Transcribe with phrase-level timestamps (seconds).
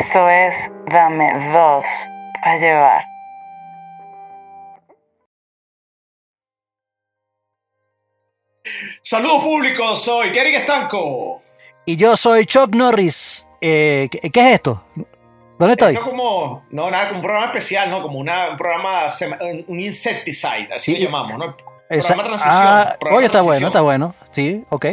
[0.00, 1.86] Esto es Dame dos
[2.42, 3.04] para llevar.
[9.02, 11.42] Saludos público, soy Gary Estanco.
[11.86, 13.46] Y yo soy Chuck Norris.
[13.60, 14.84] Eh, ¿qué, qué es esto?
[15.58, 15.94] ¿Dónde estoy?
[15.94, 18.02] Esto como, no, nada, como un programa especial, ¿no?
[18.02, 19.08] Como una, un programa,
[19.66, 21.56] un insecticide, así Sí, le llamamos, ¿no?
[21.88, 22.54] Programa transición.
[22.54, 23.44] ah, programa oye, está transición.
[23.46, 24.14] bueno, está bueno.
[24.30, 24.86] Sí, ok.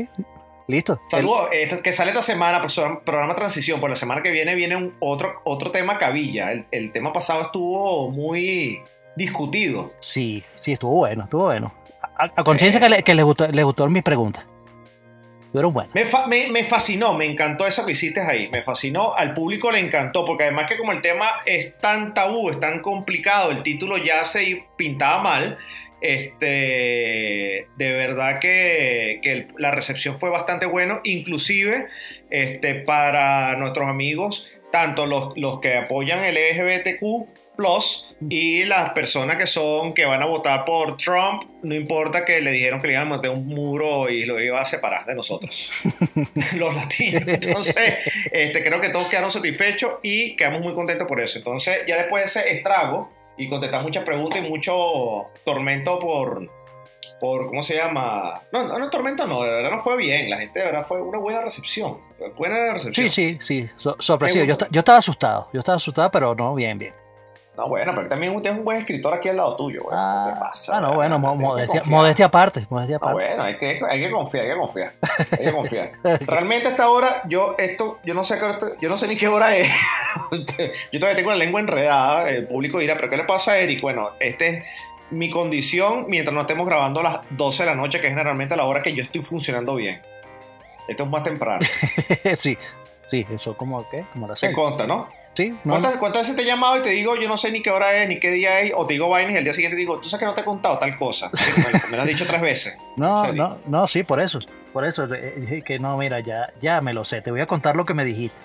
[0.67, 0.99] Listo.
[1.11, 2.65] Saludos, esto que sale esta semana,
[3.05, 6.51] programa transición, por la semana que viene viene un, otro, otro tema cabilla.
[6.51, 8.81] El, el tema pasado estuvo muy
[9.15, 9.93] discutido.
[9.99, 11.73] Sí, sí, estuvo bueno, estuvo bueno.
[12.17, 14.47] A, a conciencia que, le- que les, gustó, les gustó mis preguntas.
[15.51, 15.93] Fueron buenas.
[15.95, 19.71] Me, fa- me, me fascinó, me encantó eso que hiciste ahí, me fascinó, al público
[19.71, 23.63] le encantó, porque además que como el tema es tan tabú, es tan complicado, el
[23.63, 25.57] título ya se pintaba mal,
[26.01, 31.87] este, de verdad que, la recepción fue bastante bueno, inclusive
[32.29, 39.37] este, para nuestros amigos, tanto los, los que apoyan el LGBTQ plus y las personas
[39.37, 42.93] que son que van a votar por Trump, no importa que le dijeron que le
[42.93, 45.71] iban a meter un muro y lo iba a separar de nosotros,
[46.55, 47.23] los latinos.
[47.25, 47.97] Entonces,
[48.31, 51.37] este, creo que todos quedaron satisfechos y quedamos muy contentos por eso.
[51.37, 56.49] Entonces, ya después de ese estrago y contestar muchas preguntas y mucho tormento por,
[57.19, 58.33] por ¿cómo se llama?
[58.51, 60.29] No, no, no tormento no, de verdad no fue bien.
[60.29, 61.99] La gente de verdad fue una buena recepción.
[62.37, 63.09] Buena recepción.
[63.09, 63.69] Sí, sí, sí.
[63.77, 63.95] so-
[64.45, 65.49] Yo, yo estaba asustado.
[65.53, 66.93] Yo estaba asustado, pero no, bien, bien.
[67.57, 69.81] No, bueno, pero también usted es un buen escritor aquí al lado tuyo.
[69.83, 69.95] güey.
[69.97, 70.77] ¿Qué te pasa?
[70.77, 72.65] ah, no, bueno, mo- que modestia, modestia aparte.
[72.69, 73.13] Modestia Ah, aparte.
[73.27, 74.91] bueno, hay que, hay que confiar, hay que confiar.
[75.39, 75.91] Hay que confiar.
[76.27, 78.45] Realmente a esta hora, yo esto, yo no sé qué
[78.81, 79.69] yo no sé ni qué hora es.
[80.91, 83.81] yo todavía tengo la lengua enredada, el público dirá, pero ¿qué le pasa a Eric?
[83.81, 84.63] Bueno, este es
[85.11, 88.55] mi condición mientras no estemos grabando a las 12 de la noche, que es generalmente
[88.55, 90.01] la hora que yo estoy funcionando bien.
[90.87, 91.59] Esto es más temprano.
[92.35, 92.57] sí,
[93.09, 94.03] sí, eso como, ¿qué?
[94.13, 94.55] Como la Se serie.
[94.55, 95.07] consta, ¿no?
[95.35, 97.61] Sí, no, ¿Cuántas, cuántas veces te he llamado y te digo, yo no sé ni
[97.61, 99.75] qué hora es, ni qué día es, o te digo vainas y al día siguiente
[99.75, 101.29] te digo, tú sabes que no te he contado tal cosa?
[101.91, 102.77] Me, lo has dicho tres veces.
[102.95, 104.39] no, no, no, sí, por eso.
[104.71, 107.21] Por eso, eh, que no, mira, ya, ya me lo sé.
[107.21, 108.37] Te voy a contar lo que me dijiste.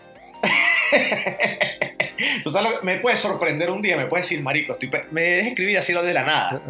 [2.44, 5.78] Tú sabes, me puedes sorprender un día, me puedes decir, marico, estoy me dejes escribir
[5.78, 6.60] así lo de la nada.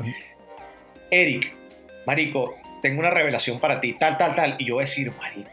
[1.11, 1.53] Eric,
[2.07, 4.57] marico, tengo una revelación para ti, tal, tal, tal.
[4.59, 5.51] Y yo voy a decir, marico,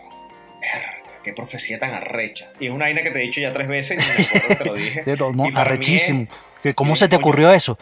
[0.61, 0.96] verga,
[1.27, 2.49] qué profecía tan arrecha.
[2.59, 4.47] Y es una vaina que te he dicho ya tres veces, y ni me acuerdo
[4.47, 5.03] que te lo dije.
[5.05, 6.27] De- no, no, mí arrechísimo.
[6.63, 7.25] Que ¿Cómo se te coño.
[7.27, 7.77] ocurrió eso?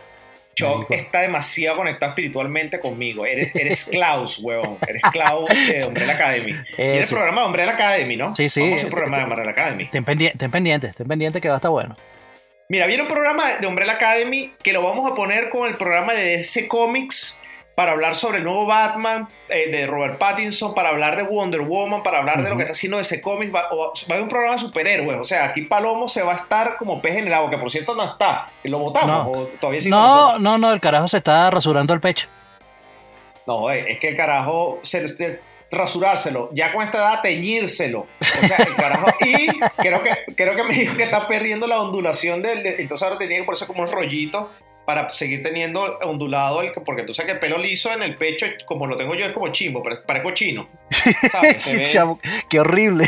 [0.56, 3.26] Chuck está demasiado conectado espiritualmente conmigo.
[3.26, 4.78] Eres, eres Klaus, huevón.
[4.88, 6.52] Eres Klaus de Umbrella Academy.
[6.78, 7.16] Y el Eso.
[7.16, 8.34] programa de Umbrella Academy, ¿no?
[8.36, 8.72] Sí, sí.
[8.74, 9.86] Hacer un programa de Umbrella Academy.
[9.92, 11.98] Ten pendiente, ten pendiente, ten pendiente que va a estar bueno.
[12.70, 16.14] Mira, viene un programa de Umbrella Academy que lo vamos a poner con el programa
[16.14, 17.38] de DC Comics
[17.76, 22.02] para hablar sobre el nuevo Batman eh, de Robert Pattinson, para hablar de Wonder Woman,
[22.04, 23.54] para hablar de lo que está haciendo DC Comics.
[23.54, 23.66] Va, a
[24.14, 25.20] haber un programa de superhéroes.
[25.20, 27.70] O sea, aquí Palomo se va a estar como pez en el agua, que por
[27.70, 28.48] cierto no está.
[28.64, 29.26] ¿Lo votamos?
[29.26, 29.32] No.
[29.32, 32.28] ¿O todavía sigue con No, no, no, el carajo se está rasurando el pecho.
[33.46, 38.00] No, joder, es que el carajo, se, se- rasurárselo, ya con esta edad teñírselo.
[38.22, 39.48] O sea, el carajo, y
[39.78, 43.18] creo que, creo que me dijo que está perdiendo la ondulación del, de- entonces ahora
[43.20, 44.50] tenía que ponerse como un rollito
[44.86, 48.46] para seguir teniendo ondulado, el, porque tú sabes que el pelo liso en el pecho,
[48.66, 50.68] como lo tengo yo, es como chimbo, pero parezco chino.
[51.32, 51.66] ¿sabes?
[51.74, 52.18] Ve-
[52.50, 53.06] qué horrible.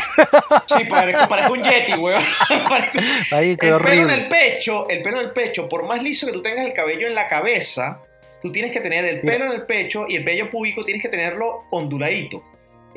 [0.76, 2.22] sí, parezco, parezco un yeti, weón.
[2.68, 3.00] Parezco-
[3.32, 6.26] Ay, qué el pelo en el pecho, el pelo en el pecho, por más liso
[6.26, 8.00] que tú tengas el cabello en la cabeza,
[8.42, 11.08] tú tienes que tener el pelo en el pecho y el vello púbico tienes que
[11.08, 12.42] tenerlo onduladito.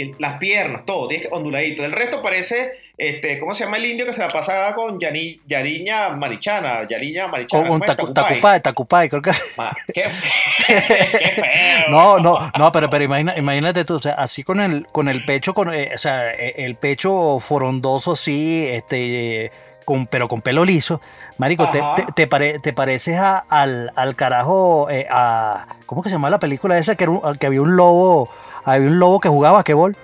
[0.01, 1.83] El- las piernas, todo, tienes que onduladito.
[1.85, 5.39] El resto parece, este, ¿cómo se llama el indio que se la pasa con Yani-
[5.47, 6.87] Yariña Marichana?
[6.87, 7.63] Yariña Marichana.
[7.63, 7.89] O ¿cómo un es?
[7.89, 8.61] tacu- Tacupay.
[8.61, 9.31] tacupay, creo que.
[9.57, 10.31] Ma- Qué feo.
[10.67, 10.81] qué
[11.41, 11.89] feo.
[11.89, 15.25] No, no, no, pero, pero imagina- imagínate tú, o sea, así con el, con el
[15.25, 19.51] pecho, con, eh, o sea, eh, el pecho forondoso, sí, este, eh,
[19.85, 21.01] con, pero con pelo liso.
[21.37, 26.09] Marico, te, te, te pare- te pareces a- al, al carajo, eh, a, ¿cómo que
[26.09, 26.95] se llama la película esa?
[26.95, 28.29] Que, era un- que había un lobo,
[28.65, 29.95] había un lobo que jugaba basquetbol.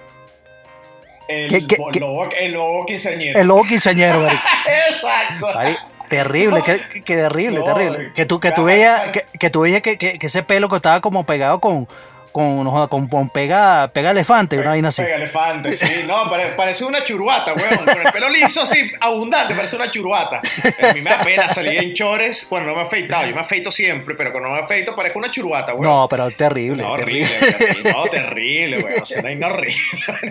[1.27, 1.99] El, ¿Qué- qué- qué?
[1.99, 3.39] lobo, el lobo quinceañero.
[3.39, 4.25] El lobo quinceañero.
[4.91, 5.47] Exacto.
[5.53, 5.77] Mari-
[6.09, 8.13] Terrible, que, terrible, No, terrible.
[8.13, 11.01] Que tú, que tú veías, que, que tú veías que- que ese pelo que estaba
[11.01, 11.85] como pegado con,
[12.31, 15.01] con, no con, con pega, pega elefante, una vaina así.
[15.01, 16.03] Pega elefante, sí.
[16.07, 17.85] No, pare- parece una churuata, weón.
[17.85, 20.37] Con el pelo liso así, abundante, parece una churuata.
[20.37, 23.27] A mí me da pena salir en chores cuando no me he afeitado.
[23.27, 25.83] Yo me afeito siempre, pero cuando no me afeito parezco una churuata, weón.
[25.83, 27.27] No, pero terrible, No, terrible.
[27.37, 27.91] horrible, terrible.
[27.91, 29.01] No, terrible, weón.
[29.01, 29.77] O sea, no horrible.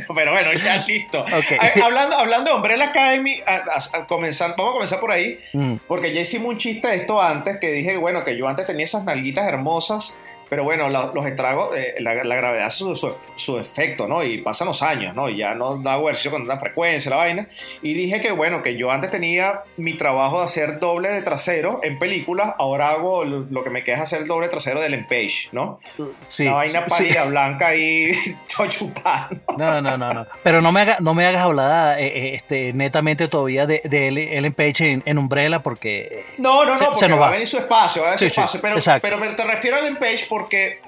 [0.15, 1.21] Pero bueno, ya listo.
[1.21, 1.59] Ok.
[1.61, 5.39] Ah, Hablando, hablando de Umbrella Academy, a- a- a comenzar, vamos a comenzar por ahí.
[5.53, 5.75] Mm.
[5.87, 8.85] Porque ya hicimos un chiste de esto antes, que dije, bueno, que yo antes tenía
[8.85, 10.15] esas nalguitas hermosas
[10.49, 14.23] Pero bueno, la- los estragos, eh, la, la gravedad su, su, su efecto, ¿no?
[14.23, 15.29] Y pasan los años, ¿no?
[15.29, 17.49] Y ya no da ejercicio con tanta frecuencia, la vaina.
[17.83, 21.81] Y dije que, bueno, que yo antes tenía mi trabajo de hacer doble de trasero
[21.83, 25.49] en películas, ahora hago lo, lo que me queda es hacer doble trasero del Empage,
[25.53, 25.81] ¿no?
[26.27, 28.13] Sí, la vaina sí, pálida, blanca y
[28.69, 29.29] chupada.
[29.59, 30.27] No, no, no, no.
[30.43, 34.09] Pero no me, haga- no me hagas hablar eh, eh, este, netamente todavía de, de
[34.11, 36.25] Ellen- Ellen Page en, en Umbrella porque...
[36.39, 37.33] No, no, no, Se- porque se nos va a va.
[37.33, 38.61] venir su espacio, va a venir Sí, su sí, espacio.
[38.61, 39.09] pero, exacto.
[39.11, 40.36] pero, te refiero al Page porque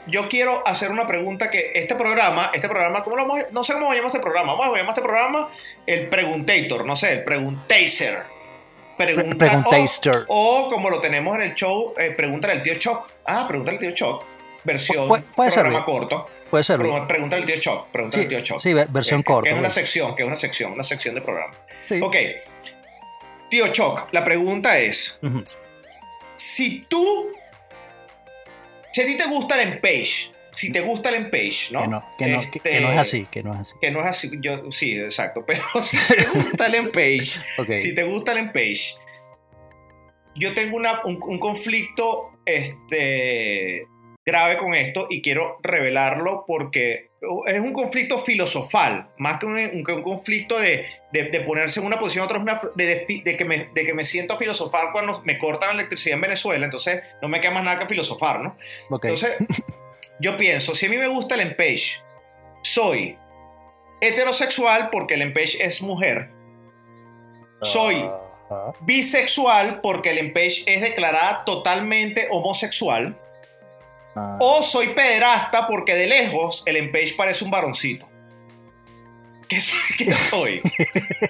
[0.07, 3.65] yo quiero hacer una pregunta que este programa, este programa, ¿cómo lo vamos a- no
[3.65, 5.49] sé cómo llamar este programa, vamos a llamar este programa
[5.87, 8.19] el Preguntator, no sé, el Preguntacer.
[8.97, 10.25] Pregunta, Preguntaster.
[10.29, 13.09] O, o como lo tenemos en el show, eh, Pregúntale al tío Choc.
[13.27, 14.25] Ah, Pregúntale al tío Choc.
[14.65, 15.99] Versión Pu- puede ser programa bien.
[15.99, 16.27] corto.
[16.51, 16.79] Puede ser.
[17.07, 17.87] Pregúntale al tío Choc.
[17.93, 18.59] Pregúntale Sí, al tío Choc.
[18.61, 19.75] sí, ve- versión que- corta, Que es una bueno.
[19.75, 21.55] sección, que es una sección, una sección de programa.
[21.89, 22.01] Sí.
[22.03, 22.17] Ok.
[23.49, 25.19] Tío Choc, la pregunta es:
[26.37, 27.31] si tú.
[28.99, 31.83] Si a ti te gusta el Empage, si te gusta el Empage, ¿no?
[31.83, 33.75] Que, no, que, no, que- Este, que no es así, que no es así.
[33.81, 35.45] Que no es así, yo, sí, exacto.
[35.47, 37.71] Pero si te gusta el Empage, Ok.
[37.81, 38.97] si te gusta el Empage,
[40.35, 43.87] yo tengo una- un, un conflicto este,
[44.27, 47.08] grave con esto y quiero revelarlo porque
[47.47, 51.87] es un conflicto filosofal, más que un, que un conflicto de, de- de ponerse en
[51.87, 53.07] una posición otra, una- de,
[53.37, 56.65] que me, de que me siento a filosofar cuando me cortan la electricidad en Venezuela,
[56.65, 58.57] entonces no me queda más nada que filosofar, ¿no?
[59.09, 59.37] Entonces,
[60.21, 62.01] yo pienso, si a mí me gusta el Empage,
[62.63, 63.17] soy
[64.01, 66.31] heterosexual porque el Empage es mujer,
[67.63, 68.09] soy
[68.83, 73.19] bisexual porque el Empage es declarada totalmente homosexual.
[74.41, 78.09] O soy pederasta porque de lejos el Empage parece un varoncito.
[79.49, 79.79] ¿Qué soy?
[79.97, 80.61] qué soy?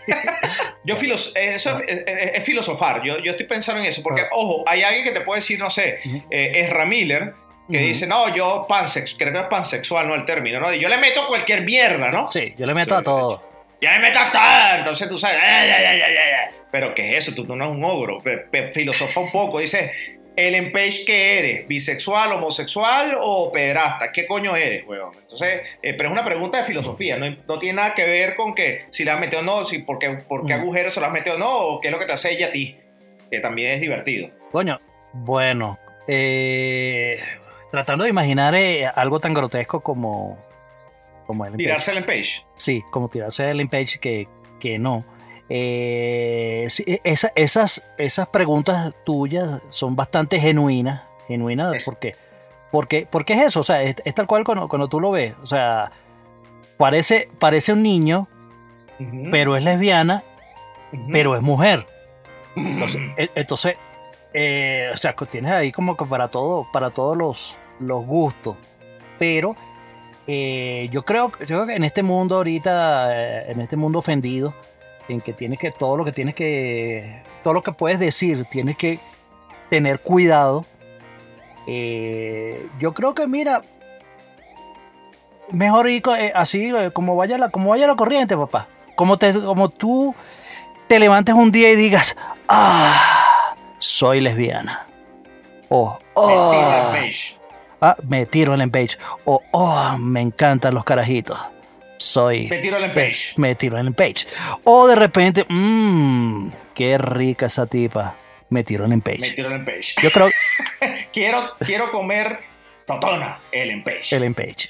[0.85, 4.29] yo filos eso es, es- es filosofar, yo, yo estoy pensando en eso, porque, Ah.
[4.32, 6.17] ojo, hay alguien que te puede decir, no sé, Ujú.
[6.31, 7.32] eh, Ezra Miller,
[7.70, 10.73] que dice, no, yo pansex, creo que es pansexual, no el término, ¿no?
[10.73, 12.31] Y yo le meto cualquier mierda, ¿no?
[12.32, 13.46] Sí, yo le meto a todo.
[13.81, 16.55] Ya me meto hasta, entonces tú sabes, ay, ay, ay, ay, ay, ay.
[16.73, 17.35] pero ¿qué es eso?
[17.37, 19.93] Tú, tú no eres un ogro, Pe- pe- filosofa un poco, dice,
[20.38, 25.11] el empage que eres, bisexual, homosexual o pederasta, ¿qué coño eres, weón?
[25.20, 28.55] Entonces, eh, pero es una pregunta de filosofía, no, no tiene nada que ver con
[28.55, 30.61] que si la has metido o no, si por qué, por qué Mm.
[30.61, 32.46] agujeros se la has metido o no, o qué es lo que te hace ella
[32.46, 32.76] a ti,
[33.31, 34.31] que también es divertido.
[34.52, 34.81] Coño,
[35.12, 35.76] bueno,
[36.06, 37.19] eh,
[37.73, 40.38] tratando de imaginar eh, algo tan grotesco como,
[41.26, 41.64] como Ellen Page.
[41.64, 42.44] Tirarse el empage.
[42.56, 44.29] Sí, como tirarse de Ellen Page, que,
[44.61, 45.05] que no.
[45.50, 46.69] Eh,
[47.05, 51.03] esa- esas, esas preguntas tuyas son bastante genuinas.
[51.27, 52.15] Genuinas, Es- ¿por qué?
[52.71, 55.35] Porque, porque es eso, o sea, es, es tal cual cuando, cuando tú lo ves.
[55.43, 55.91] O sea,
[56.77, 58.29] parece, parece un niño,
[59.33, 60.23] pero es lesbiana,
[61.12, 61.87] pero es mujer.
[62.55, 63.77] Entonces, e- entonces,
[64.35, 68.56] eh, o sea, tienes ahí como que para todo, para todos los, los gustos.
[69.19, 69.56] Pero
[70.27, 74.53] eh, yo creo, yo creo que en este mundo ahorita, eh, en este mundo ofendido,
[75.08, 78.76] en que tienes que, todo lo que tienes que, todo lo que puedes decir, tienes
[78.76, 79.00] que
[79.71, 80.66] tener cuidado.
[81.66, 83.62] Eh, yo creo que mira,
[85.50, 88.68] mejor ir eh, así, eh, como vaya la, como vaya la corriente, papá.
[88.97, 90.14] Como te, como tú
[90.88, 92.16] te levantes un día y digas,
[92.49, 94.87] ah, soy lesbiana.
[95.68, 96.92] O, oh,
[97.80, 98.99] ah, me tiro en el page.
[99.25, 101.38] O, oh, me encantan los carajitos.
[101.99, 103.33] Soy, Me tiro el empage.
[103.37, 104.26] me tiro en el page.
[104.64, 108.14] O de repente, mmm, qué rica esa tipa.
[108.50, 109.33] Me tiro en el Me page.
[109.35, 109.95] tiro el empage.
[110.02, 110.28] Yo creo
[111.12, 112.38] quiero, quiero comer
[112.87, 114.17] totona, el empage.
[114.17, 114.69] el page.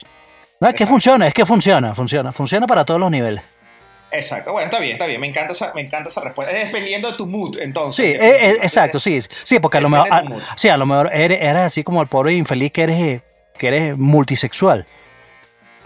[0.60, 3.44] No, es que funciona, es que funciona, funciona, funciona para todos los niveles.
[4.10, 6.52] Exacto, bueno, está bien, está bien, me encanta esa, me encanta esa respuesta.
[6.52, 8.04] Es dependiendo de tu mood, entonces.
[8.06, 8.66] Sí, eh, eh, definitivamente.
[8.66, 10.56] exacto, sí, sí, porque a lo mejor, Depende a, de tu mood.
[10.56, 13.20] sí, a lo mejor eres, eres así como el pobre infeliz que eres, eh,
[13.58, 14.86] que eres multisexual.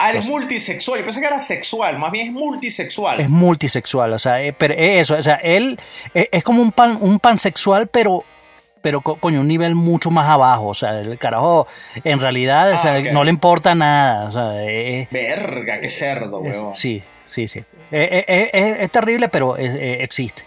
[0.05, 3.19] Ah, eres multisexual, yo pensé que era sexual, más bien es multisexual.
[3.21, 5.79] Es multisexual, o sea, eh, pero es eso, o sea, él
[6.13, 8.23] eh, es como un pan, un pansexual, pero,
[8.81, 11.67] pero co- coño, un nivel mucho más abajo, o sea, el carajo,
[12.03, 13.05] en realidad, o Ah, sea, ok.
[13.13, 16.75] no le importa nada, o sea, eh, Verga, qué cerdo, es- huevón.
[16.75, 17.63] sí, sí, sí.
[17.91, 20.43] Es, es terrible, pero es- existe.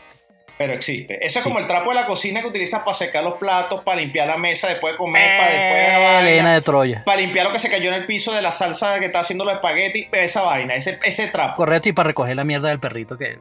[0.58, 1.18] Pero existe.
[1.24, 1.50] Eso es Sí.
[1.50, 4.38] como el trapo de la cocina que utilizas para secar los platos, para limpiar la
[4.38, 7.02] mesa después de comer, para después de la Eh, vaina, Elena de Troya.
[7.04, 9.44] para limpiar lo que se cayó en el piso de la salsa que está haciendo
[9.44, 11.56] los espaguetis, esa vaina, ese, ese trapo.
[11.56, 13.38] Correcto, y para recoger la mierda del perrito que...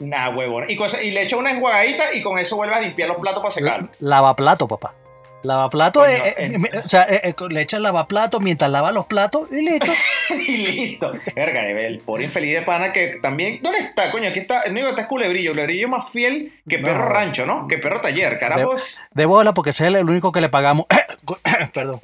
[0.00, 0.66] Nah, huevón.
[0.68, 0.76] Y,
[1.10, 3.90] le echa una enjuagadita y con eso vuelves a limpiar los platos para secarlos.
[3.98, 4.94] Lavaplato, papá.
[5.42, 6.80] Lavaplato, Coño, eh, eh, eh.
[6.84, 9.92] o sea, eh, eh, le echas lavaplato mientras lava los platos y listo.
[10.30, 11.12] y listo.
[11.36, 13.60] Verga, el pobre infeliz de pana que también.
[13.62, 14.28] ¿Dónde está, coño?
[14.28, 14.64] Aquí está.
[14.70, 15.52] No, está Culebrillo.
[15.52, 16.88] Culebrillo es más fiel que No.
[16.88, 17.68] perro rancho, ¿no?
[17.68, 18.38] Que perro taller.
[18.38, 18.74] Carajo.
[18.74, 20.86] es- De bola, porque ese es el único que le pagamos.
[21.72, 22.00] Perdón.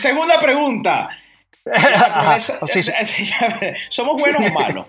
[0.00, 1.08] Segunda pregunta.
[3.90, 4.86] ¿Somos buenos o malos?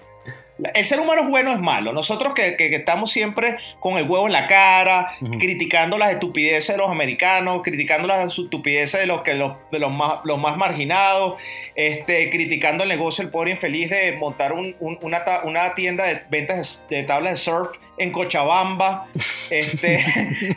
[0.73, 1.93] El ser humano es bueno o es malo.
[1.93, 6.69] Nosotros que, que- que estamos siempre con el huevo en la cara, criticando las estupideces
[6.75, 10.57] de los americanos, criticando las estupideces de los, que, los, de los, más, los más
[10.57, 11.35] marginados,
[11.75, 16.21] este, criticando el negocio del pobre infeliz de montar un- un- una, una tienda de
[16.29, 19.07] ventas de, de tablas de surf en Cochabamba.
[19.51, 20.05] Este,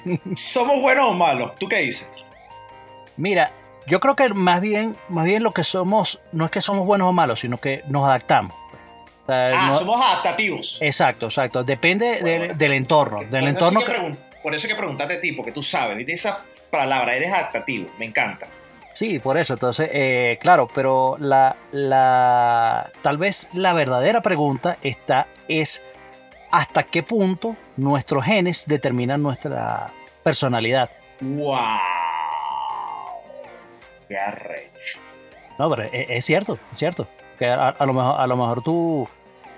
[0.36, 1.54] ¿Somos buenos o malos?
[1.56, 2.06] ¿Tú qué dices?
[3.16, 3.52] Mira,
[3.86, 7.08] yo creo que más bien, más bien lo que somos, no es que somos buenos
[7.08, 8.54] o malos, sino que nos adaptamos.
[9.22, 10.78] O sea, Ah, no- somos adaptativos.
[10.80, 11.62] Exacto, exacto.
[11.64, 13.18] Depende Bueno, del entorno.
[13.18, 15.62] Por Del eso entorno que que, pregun- por eso que preguntaste a ti, porque tú
[15.62, 18.46] sabes, viste esa palabra, eres adaptativo, me encanta.
[18.94, 19.54] Sí, por eso.
[19.54, 25.82] Entonces, eh, claro, pero la, la, tal vez la verdadera pregunta está es
[26.50, 29.88] hasta qué punto nuestros genes determinan nuestra
[30.22, 30.90] personalidad.
[31.20, 31.56] ¡Wow!
[34.08, 34.98] ¡Qué arrecho!
[35.58, 37.06] No, pero es, es cierto, es cierto.
[37.42, 39.08] Que a, a lo mejor, a lo mejor tú,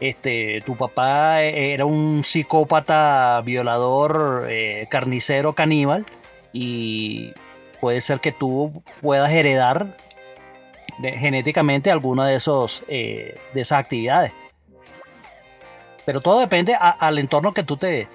[0.00, 6.06] este, tu papá era un psicópata, violador, eh, carnicero, caníbal,
[6.54, 7.32] y
[7.82, 9.86] puede ser que tú puedas heredar
[11.02, 14.32] genéticamente alguna de esos, eh, de esas actividades.
[16.06, 18.08] Pero todo depende a- al entorno que tú te,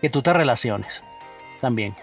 [0.00, 1.04] que tú te relaciones
[1.60, 1.94] también.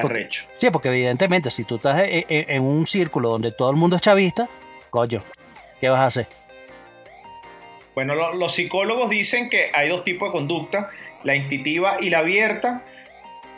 [0.00, 0.24] Porque-.
[0.58, 3.96] Sí, porque evidentemente si tú estás en, en- en un círculo donde todo el mundo
[3.96, 4.48] es chavista,
[4.88, 5.22] coño,
[5.80, 6.26] ¿qué vas a hacer?
[7.94, 10.90] Bueno, lo- los psicólogos dicen que hay dos tipos de conducta,
[11.24, 12.82] la instintiva y la abierta.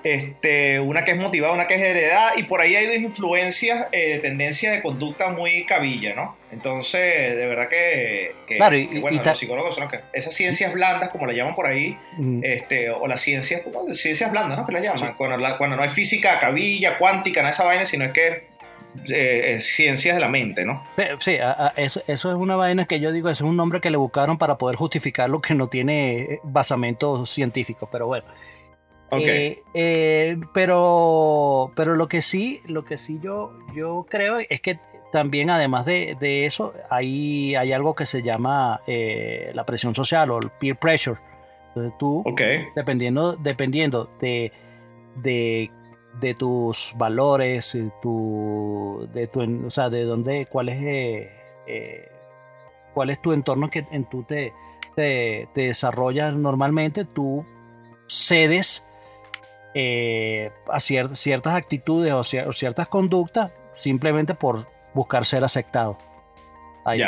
[0.04, 3.88] Este, una que es motivada, una que es heredada, y por ahí hay dos influencias
[3.90, 6.36] eh, de tendencia de conducta muy cabilla, ¿no?
[6.52, 10.32] Entonces, de verdad que, que- Claro, y- que, bueno, y los psicólogos son que, esas
[10.36, 13.92] ciencias blandas, como la llaman por ahí, Mm, este, o las ciencias, ¿cómo?
[13.92, 14.64] Ciencias blandas, ¿no?
[14.64, 17.84] Que la llaman, cuando, la- cuando no hay física cabilla, cuántica, nada de esa vaina,
[17.84, 18.42] sino es que
[19.08, 20.82] eh, es ciencias de la mente, ¿no?
[20.96, 23.56] Eh, Sí, a- a- eso, eso es una vaina que yo digo, eso es un
[23.56, 28.06] nombre que le buscaron para poder justificar lo que no tiene eh, basamento científico, pero
[28.06, 28.26] bueno.
[29.10, 29.20] Ok.
[29.20, 34.78] Eh, eh, pero, pero lo que sí, lo que sí yo, yo creo es que
[35.12, 40.30] también además de, de eso hay, hay algo que se llama eh, la presión social
[40.30, 41.18] o el peer pressure.
[41.68, 42.40] Entonces tú, ok.
[42.76, 44.52] dependiendo, dependiendo de,
[45.16, 45.70] de,
[46.14, 51.30] de tus valores, de tu, de tu, o sea, de dónde, cuál es, eh,
[51.66, 52.08] eh,
[52.94, 54.52] cuál es tu entorno que en tú te,
[54.96, 57.46] te, te desarrollas normalmente, tú
[58.06, 58.82] cedes
[59.74, 65.98] eh, a cier- ciertas actitudes o, cier- o ciertas conductas simplemente por buscar ser aceptado.
[66.84, 66.98] Hay,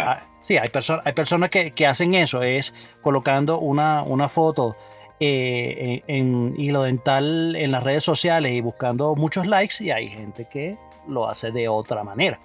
[0.42, 4.76] sí, hay, perso- hay personas que, que hacen eso, es colocando una, una foto
[5.20, 10.08] eh, en, en hilo dental en las redes sociales y buscando muchos likes y hay
[10.08, 12.40] gente que lo hace de otra manera.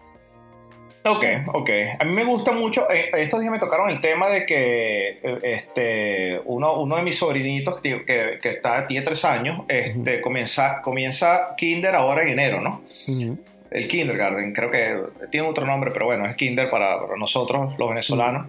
[1.07, 1.69] Ok, ok.
[1.99, 2.89] A mí me gusta mucho.
[2.89, 7.15] eh, estos días me tocaron el tema de que eh, este, uno, uno de mis
[7.17, 12.59] sobrinitos que, que, que está, tiene tres años este, comienza, comienza Kinder ahora en enero,
[12.59, 12.81] ¿no?
[13.69, 17.89] El Kindergarten, creo que tiene otro nombre, pero bueno, es Kinder para, para nosotros, los
[17.89, 18.47] venezolanos.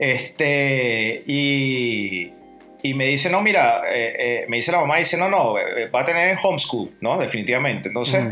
[0.00, 2.32] Este, y,
[2.84, 5.86] y me dice, no, mira, eh, eh, me dice la mamá, dice, no, no, eh,
[5.88, 7.16] va a tener homeschool, ¿no?
[7.16, 7.88] Definitivamente.
[7.88, 8.22] Entonces,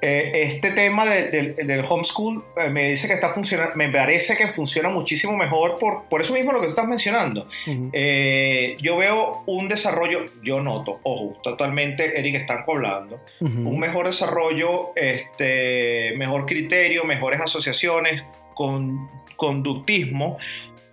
[0.00, 4.48] eh, este tema de- del- del homeschool me dice que está funcionando, me parece que
[4.48, 7.48] funciona muchísimo mejor por, por eso mismo lo que tú estás mencionando.
[8.80, 16.14] Yo veo un desarrollo, yo noto, ojo, totalmente, Eric, están hablando, un mejor desarrollo, este,
[16.16, 18.22] mejor criterio, mejores asociaciones,
[18.54, 20.38] con conductismo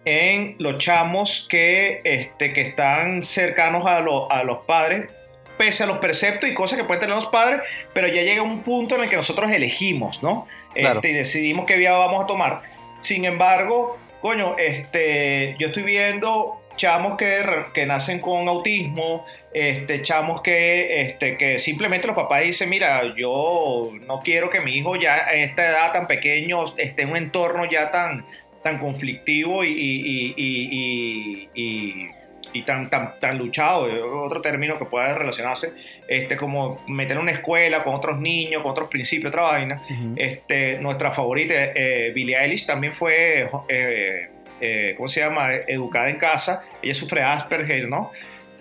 [0.05, 5.11] en los chamos que, este, que están cercanos a, lo- a los padres,
[5.57, 7.61] pese a los preceptos y cosas que pueden tener los padres,
[7.93, 10.47] pero ya llega un punto en el que nosotros elegimos, ¿no?
[10.73, 10.99] Claro.
[10.99, 12.61] Este, y decidimos qué vía vamos a tomar.
[13.01, 20.41] Sin embargo, coño, este, yo estoy viendo chamos que, que nacen con autismo, este, chamos
[20.41, 25.15] que, este, que simplemente los papás dicen, mira, yo no quiero que mi hijo ya
[25.27, 28.23] a esta edad tan pequeño esté en un entorno ya tan,
[28.63, 32.07] tan conflictivo y, y- y- y- y-
[32.51, 35.71] y tan, tan, tan luchado, eh, otro término que pueda relacionarse,
[36.07, 39.79] este, como meter en una escuela con otros niños, con otros principios, otra vaina.
[40.15, 44.29] Este, nuestra favorita, eh, Billie Eilish, también fue, eh,
[44.61, 45.53] eh, ¿cómo se llama?
[45.67, 46.63] Educada en casa.
[46.81, 48.11] Ella sufre Asperger, ¿no?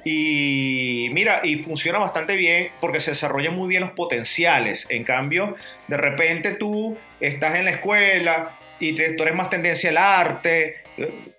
[0.04, 4.86] Y mira, y funciona bastante bien porque se desarrollan muy bien los potenciales.
[4.90, 9.90] En cambio, de repente tú estás en la escuela y te- tú eres más tendencia
[9.90, 10.76] al arte.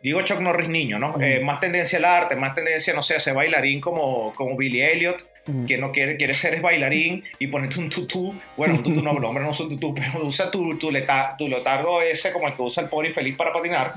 [0.01, 1.19] Digo Chuck Norris niño, ¿no?
[1.22, 4.81] Eh, más tendencia al arte, más tendencia, no sé, a ser bailarín como, como Billy
[4.81, 5.17] Elliot
[5.67, 8.36] que no quiere, quiere ser es bailarín y ponerte un tutú.
[8.55, 11.48] Bueno, un tutú no, los hombres no usan tutú, pero usa tu, tu, leta- tu
[11.48, 13.93] leotardo ese como el que usa el pobre infeliz para patinar.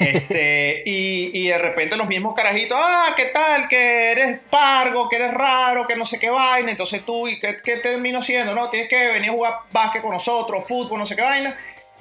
[0.00, 3.68] Este, y, y de repente los mismos carajitos, ah, ¿qué tal?
[3.68, 6.70] Que eres pargo, que eres raro, que no sé qué vaina.
[6.70, 8.54] Entonces tú, ¿y qué, qué termino haciendo?
[8.54, 11.56] No, tienes que venir a jugar básquet con nosotros, fútbol, no sé qué vaina.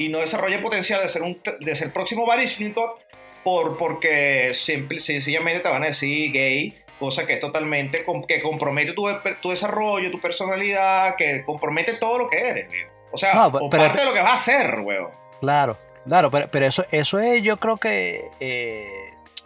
[0.05, 2.97] Y no desarrolla el potencial de ser, un, de ser el próximo Baryshnikov
[3.43, 8.93] por, porque simple, sencillamente te van a decir gay, cosa que es totalmente, que compromete
[8.93, 9.07] tu,
[9.41, 12.87] tu desarrollo, tu personalidad, que compromete todo lo que eres, weón.
[13.11, 15.09] O sea, No, o pero- parte de lo que vas a hacer, weón.
[15.39, 18.89] Claro, claro, pero, pero eso, eso es, yo creo que, eh,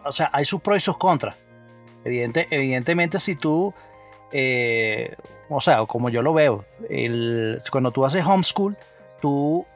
[0.04, 1.34] o sea, hay sus pros y sus contras.
[2.04, 3.74] Evidente, evidentemente, si tú,
[4.32, 5.14] eh,
[5.48, 8.76] o sea, como yo lo veo, el, cuando tú haces homeschool,
[9.20, 9.66] tú,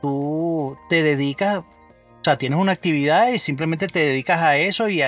[0.00, 1.64] tú te dedicas, o
[2.22, 5.02] sea, tienes una actividad y simplemente te dedicas a eso y,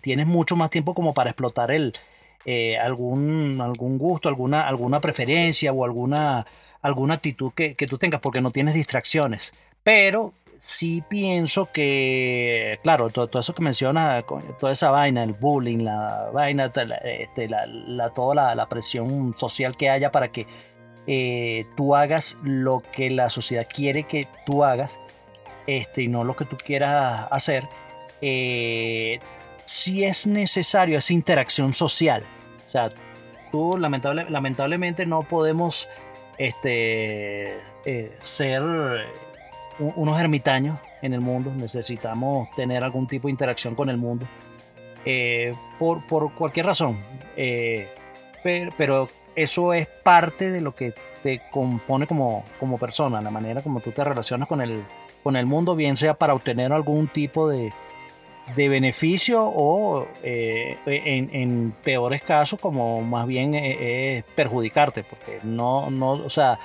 [0.00, 1.94] tienes mucho más tiempo como para explotar el,
[2.44, 6.46] eh, algún, algún gusto, alguna, alguna preferencia o alguna,
[6.82, 9.52] alguna actitud que, que tú tengas porque no tienes distracciones.
[9.82, 10.32] Pero
[10.66, 14.24] sí pienso que, claro, todo, todo eso que mencionas,
[14.58, 16.70] toda esa vaina, el bullying, la vaina,
[17.04, 17.48] este,
[18.14, 20.46] toda la, la presión social que haya para que
[21.06, 24.98] eh, tú hagas lo que la sociedad quiere que tú hagas
[25.66, 27.64] este, y no lo que tú quieras hacer,
[28.20, 29.18] eh,
[29.64, 32.24] sí es necesario esa interacción social.
[32.66, 32.90] O sea,
[33.50, 35.88] tú lamentable- lamentablemente no podemos
[36.38, 38.62] este, eh, ser
[39.78, 44.26] unos ermitaños en el mundo, necesitamos tener algún tipo de interacción con el mundo,
[45.78, 46.96] por, por cualquier razón.
[48.42, 50.92] Pero eso es parte de lo que
[51.22, 54.82] te compone como, como persona, la manera como tú te relacionas con el,
[55.22, 57.72] con el mundo, bien sea para obtener algún tipo de,
[58.56, 65.90] de beneficio o eh, en, en peores casos como más bien eh, perjudicarte, porque no,
[65.90, 66.58] no, o sea,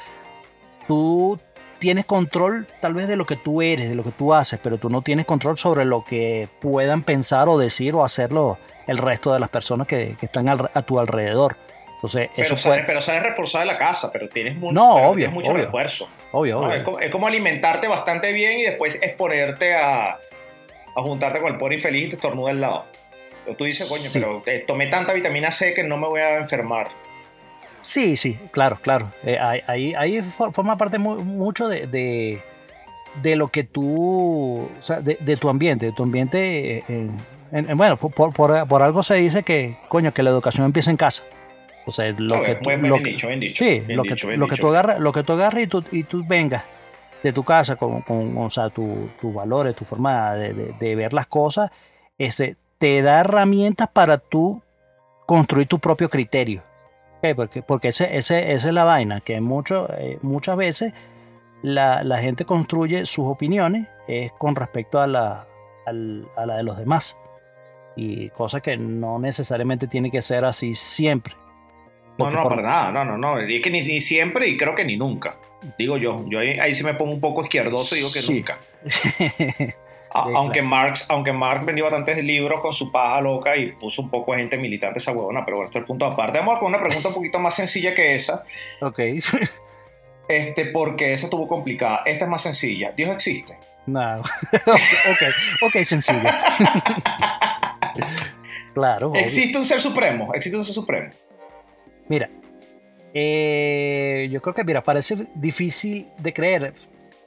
[0.88, 1.40] tú
[1.80, 4.78] tienes control tal vez de lo que tú eres, de lo que tú haces, pero
[4.78, 9.32] tú no tienes control sobre lo que puedan pensar o decir o hacerlo el resto
[9.34, 11.56] de las personas que, que están al- a tu alrededor.
[12.00, 12.88] Entonces, Pero eso sabes, puede...
[12.88, 15.64] pero sabes reforzar la casa, pero tienes, mu- No, pero obvio, tienes mucho obvio.
[15.66, 16.08] refuerzo.
[16.32, 16.68] Obvio, ¿no?
[16.68, 16.78] obvio.
[16.78, 21.60] Es, como, es como alimentarte bastante bien y después exponerte a, a juntarte con el
[21.60, 22.86] pobre infeliz y te estornuda al lado.
[23.44, 24.20] Pero tú dices, coño, Sí.
[24.20, 26.88] pero eh, tomé tanta vitamina C que no me voy a enfermar.
[27.82, 29.12] Sí, sí, claro, claro.
[29.26, 32.40] Eh, ahí, ahí, ahí for- forma parte mu- mucho de, de,
[33.22, 36.78] de lo que tú, o sea, de, de tu ambiente, de tu ambiente.
[36.78, 37.18] eh, en-
[37.52, 40.66] en- en- bueno, por, por, por- por algo se dice que, coño, que la educación
[40.66, 41.24] empieza en casa.
[41.90, 43.64] O sea, lo No, que tú, lo dicho, dicho.
[43.66, 46.64] sí, lo que, lo tú agarras, lo que tú agarras y tú, y tú vengas
[47.22, 50.96] de tu casa con, con o sea, tu- tus valores, tu forma de, de- de
[50.96, 51.70] ver las cosas,
[52.18, 54.62] ese, te da herramientas para tú
[55.26, 56.64] construir tu propio criterio.
[57.36, 60.94] Porque, porque ese, ese, esa es la vaina, que mucho, eh, muchas veces
[61.62, 65.46] la, la gente construye sus opiniones es con respecto a la,
[65.86, 67.18] al- a la de los demás.
[67.98, 71.36] Y cosa que no necesariamente tiene que ser así siempre.
[72.26, 73.48] No, no, por- para nada, no, no, no.
[73.48, 75.38] Y es que ni, ni siempre y creo que ni nunca.
[75.78, 78.34] Digo yo, yo ahí, ahí sí me pongo un poco izquierdoso y digo que Sí.
[78.34, 78.58] nunca.
[80.12, 80.68] A- Sí, aunque, claro.
[80.70, 84.40] Marx, aunque Marx vendió bastantes libros con su paja loca y puso un poco de
[84.40, 86.40] gente militante esa huevona, pero bueno, este es el punto aparte.
[86.40, 88.44] Vamos con una pregunta un poquito más sencilla que esa,
[88.82, 89.00] ok.
[90.28, 92.02] este, porque esa estuvo complicada.
[92.08, 92.92] Esta es más sencilla.
[92.94, 93.56] ¿Dios existe?
[93.86, 94.20] No.
[94.66, 95.24] ok,
[95.68, 96.20] ok, sencillo.
[98.74, 99.10] claro.
[99.10, 99.22] obvio.
[99.22, 100.34] ¿Existe un ser supremo?
[100.34, 101.10] ¿Existe un ser supremo?
[102.10, 102.30] Mira,
[103.14, 106.74] eh, yo creo que, mira, parece difícil de creer,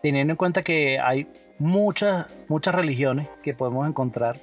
[0.02, 1.26] teniendo en cuenta que hay
[1.58, 4.36] muchas, muchas religiones que podemos encontrar.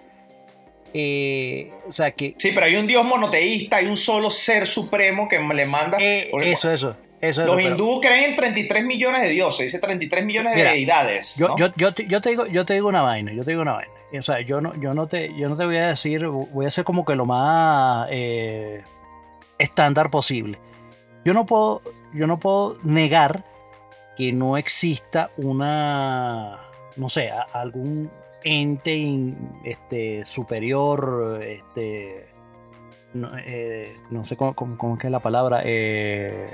[0.93, 2.33] Eh, o sea, que...
[2.37, 5.97] Sí, pero hay un Dios monoteísta, hay un solo ser supremo que le manda...
[5.99, 7.41] Eh, eso, eso, eso.
[7.41, 10.77] Los eso, pero hindúes creen en 33 millones de dioses, dice 33 millones Mira, de
[10.77, 11.35] deidades.
[11.37, 11.57] Yo, ¿no?
[11.57, 13.73] yo, yo, te, yo, te digo, yo te digo una vaina, yo te digo una
[13.73, 13.91] vaina.
[14.17, 16.71] O sea, yo no, yo no, te, yo no te voy a decir, voy a
[16.71, 18.81] ser como que lo más eh,
[19.59, 20.57] estándar posible.
[21.23, 21.81] Yo no puedo,
[22.13, 23.43] yo no puedo negar
[24.17, 26.59] que no exista una,
[26.95, 28.09] no sé, algún
[28.43, 32.25] ente este, superior, este,
[33.13, 36.49] no, eh, no sé cómo, cómo- cómo es la palabra, eh,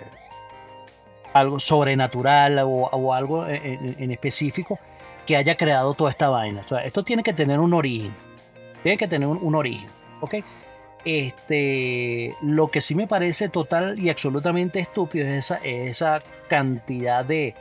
[1.34, 4.80] algo sobrenatural o, algo en, específico
[5.28, 6.64] que haya creado toda esta vaina.
[6.84, 8.16] Esto tiene que tener un origen.
[8.84, 9.88] Tiene que tener un, un origen.
[10.22, 10.36] ¿Ok?
[11.06, 17.56] Este, lo que sí me parece total y absolutamente estúpido es esa, esa cantidad de,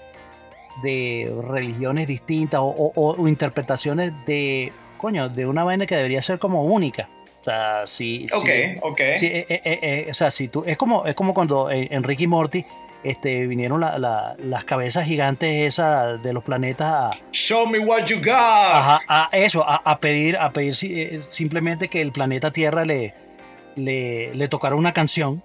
[0.83, 6.39] de religiones distintas o, o- o interpretaciones de, coño, de una vaina que debería ser
[6.39, 7.09] como única.
[7.41, 8.49] O sea, si, si- Ok,
[8.93, 9.01] ok.
[9.17, 11.93] Sí, eh, eh, eh, eh, o sea, si tú, es como, es como cuando en,
[11.93, 12.65] en Rick y Morty
[13.03, 18.07] este, vinieron la- la- las cabezas gigantes esas de los planetas a, Show me what
[18.07, 18.31] you got.
[18.31, 22.87] ajá, a eso, a, a pedir, a pedir si- eh, simplemente que el planeta Tierra
[22.87, 23.13] le,
[23.77, 25.43] le, le tocara una canción.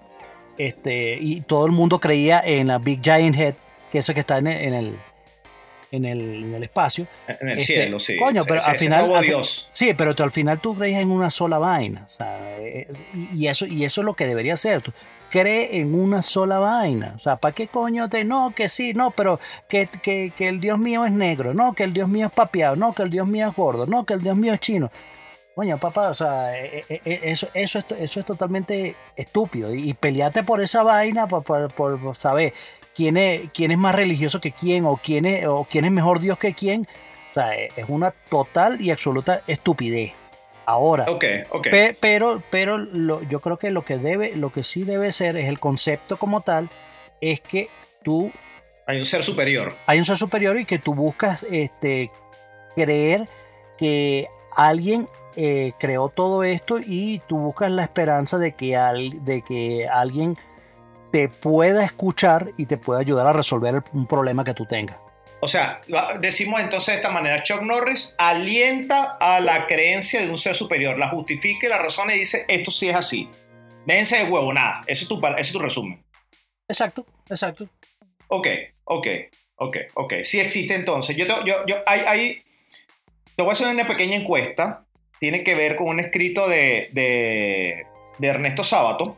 [0.58, 3.54] Este, y todo el mundo creía en la Big Giant Head,
[3.90, 4.94] que es eso que está en el, en el,
[5.92, 7.06] en el, en el espacio.
[7.26, 8.16] En el Este, cielo, sí.
[8.18, 9.10] Coño, pero al final.
[9.14, 9.68] al Dios.
[9.72, 12.06] sí, pero tú, al final tú crees en una sola vaina.
[12.12, 14.82] o sea, eh, y, y eso, y eso es lo que debería ser.
[14.82, 14.92] Tú
[15.30, 17.14] cree en una sola vaina.
[17.16, 18.24] O sea, ¿para qué coño te.?
[18.24, 21.54] No, que sí, no, pero que, que, que el Dios mío es negro.
[21.54, 22.76] No, que el Dios mío es papeado.
[22.76, 23.86] No, que el Dios mío es gordo.
[23.86, 24.90] No, que el Dios mío es chino.
[25.60, 29.74] Coño, papá, o sea, eh, eh, eh, eso, eso, es, eso es totalmente estúpido.
[29.74, 32.54] Y, y peleate por esa vaina, por, por, por saber
[32.96, 36.18] quién es, quién es más religioso que quién, o quién es, o quién es mejor
[36.20, 36.88] Dios que quién.
[37.30, 40.14] O sea, es una total y absoluta estupidez.
[40.64, 41.68] Ahora, Ok, ok.
[41.70, 45.36] pe- pero, pero lo- yo creo que lo que debe, lo que sí debe ser
[45.36, 46.70] es el concepto como tal,
[47.20, 47.68] es que
[48.02, 48.32] tú
[48.86, 49.74] Hay un ser superior.
[49.84, 52.08] hay un ser superior y que tú buscas este,
[52.74, 53.28] creer
[53.76, 55.06] que alguien
[55.42, 60.36] eh, creó todo esto y tú buscas la esperanza de que, al- de que alguien
[61.12, 64.96] te pueda escuchar y te pueda ayudar a resolver un problema que tú tengas.
[65.42, 65.80] O sea,
[66.20, 70.98] decimos entonces de esta manera, Chuck Norris alienta a la creencia de un ser superior,
[70.98, 73.28] la justifica y la razona y dice, esto sí es así.
[73.86, 74.82] Déjense de huevo, nada.
[74.86, 76.04] Ese es tu, ese es tu resumen.
[76.68, 77.66] Exacto, exacto.
[78.28, 78.46] Ok,
[78.84, 79.06] ok,
[79.56, 80.12] ok, ok.
[80.24, 81.16] Sí existe entonces.
[81.16, 82.42] Yo, te- yo, yo, hay, hay-
[83.34, 84.84] te voy a hacer una pequeña encuesta.
[85.20, 87.86] Tiene que ver con un escrito de, de,
[88.18, 89.16] de Ernesto Sábato,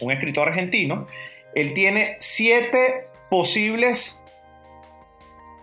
[0.00, 1.06] un escritor argentino.
[1.54, 4.20] Él tiene siete posibles.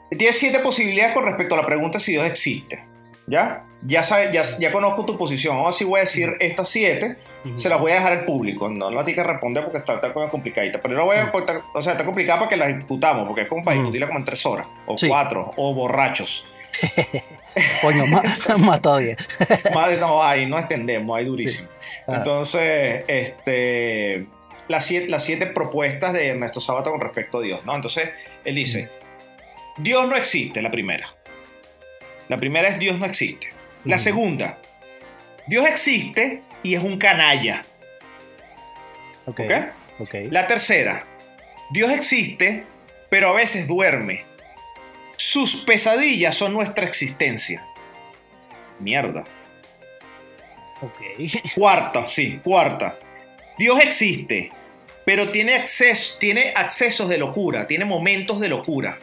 [0.10, 2.84] Tiene siete posibilidades con respecto a la pregunta si Dios existe.
[3.28, 3.66] ¿Ya?
[3.84, 5.58] Ya, sabe, ya, ya conozco tu posición.
[5.58, 7.16] Ahora sí voy a decir estas siete.
[7.58, 8.70] Se las voy a dejar al público.
[8.70, 10.80] No, no tienes que responder porque está, está complicadita.
[10.82, 11.24] Pero no voy a.
[11.26, 13.28] está- o sea, está complicada para que las discutamos.
[13.28, 14.68] Porque es como para discutirla como en tres horas.
[14.86, 15.08] O Sí.
[15.08, 15.52] cuatro.
[15.58, 16.46] O borrachos.
[17.82, 19.16] Coño, más, más todavía.
[19.74, 21.18] Más de- no, ahí no extendemos.
[21.18, 21.70] Ahí durísimo.
[22.08, 22.16] Ah.
[22.18, 24.26] Entonces, este.
[24.68, 27.76] Las siete, las siete propuestas de Ernesto Sábato con respecto a Dios, ¿no?
[27.76, 28.10] Entonces,
[28.46, 28.90] él dice:
[29.78, 31.08] Dios no existe, la primera.
[32.30, 33.50] La primera es Dios no existe.
[33.84, 34.58] La segunda,
[35.48, 37.64] Dios existe y es un canalla.
[39.26, 39.52] Ok, ¿Ok?
[40.00, 40.16] ok.
[40.30, 41.06] La tercera,
[41.72, 42.64] Dios existe,
[43.10, 44.24] pero a veces duerme.
[45.24, 47.64] Sus pesadillas son nuestra existencia.
[48.80, 49.24] Mierda.
[50.82, 51.00] ok.
[51.56, 52.96] Cuarta, sí, cuarta.
[53.56, 54.50] Dios existe,
[55.06, 58.98] pero tiene, acceso, tiene accesos de locura, tiene momentos de locura.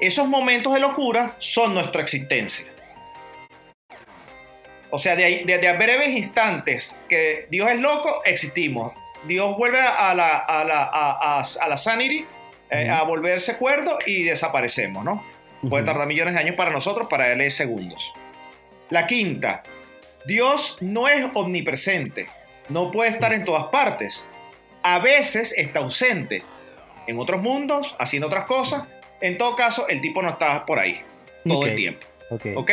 [0.00, 2.64] Esos momentos de locura son nuestra existencia.
[4.88, 8.94] O sea, de, ahí- de, de a breves instantes que Dios es loco, existimos.
[9.24, 12.24] Dios vuelve a la, a la, a, a- a la sanity,
[12.70, 15.22] eh, a volverse cuerdo y desaparecemos, ¿no?
[15.68, 18.12] Puede tardar millones de años para nosotros, para él es segundos.
[18.88, 19.62] La quinta,
[20.24, 22.26] Dios no es omnipresente,
[22.68, 24.24] no puede estar en todas partes.
[24.82, 26.42] A veces está ausente
[27.06, 28.84] en otros mundos, haciendo otras cosas.
[29.20, 31.00] En todo caso, el tipo no está por ahí
[31.46, 32.06] todo el tiempo.
[32.30, 32.46] ok.
[32.56, 32.70] ¿Ok?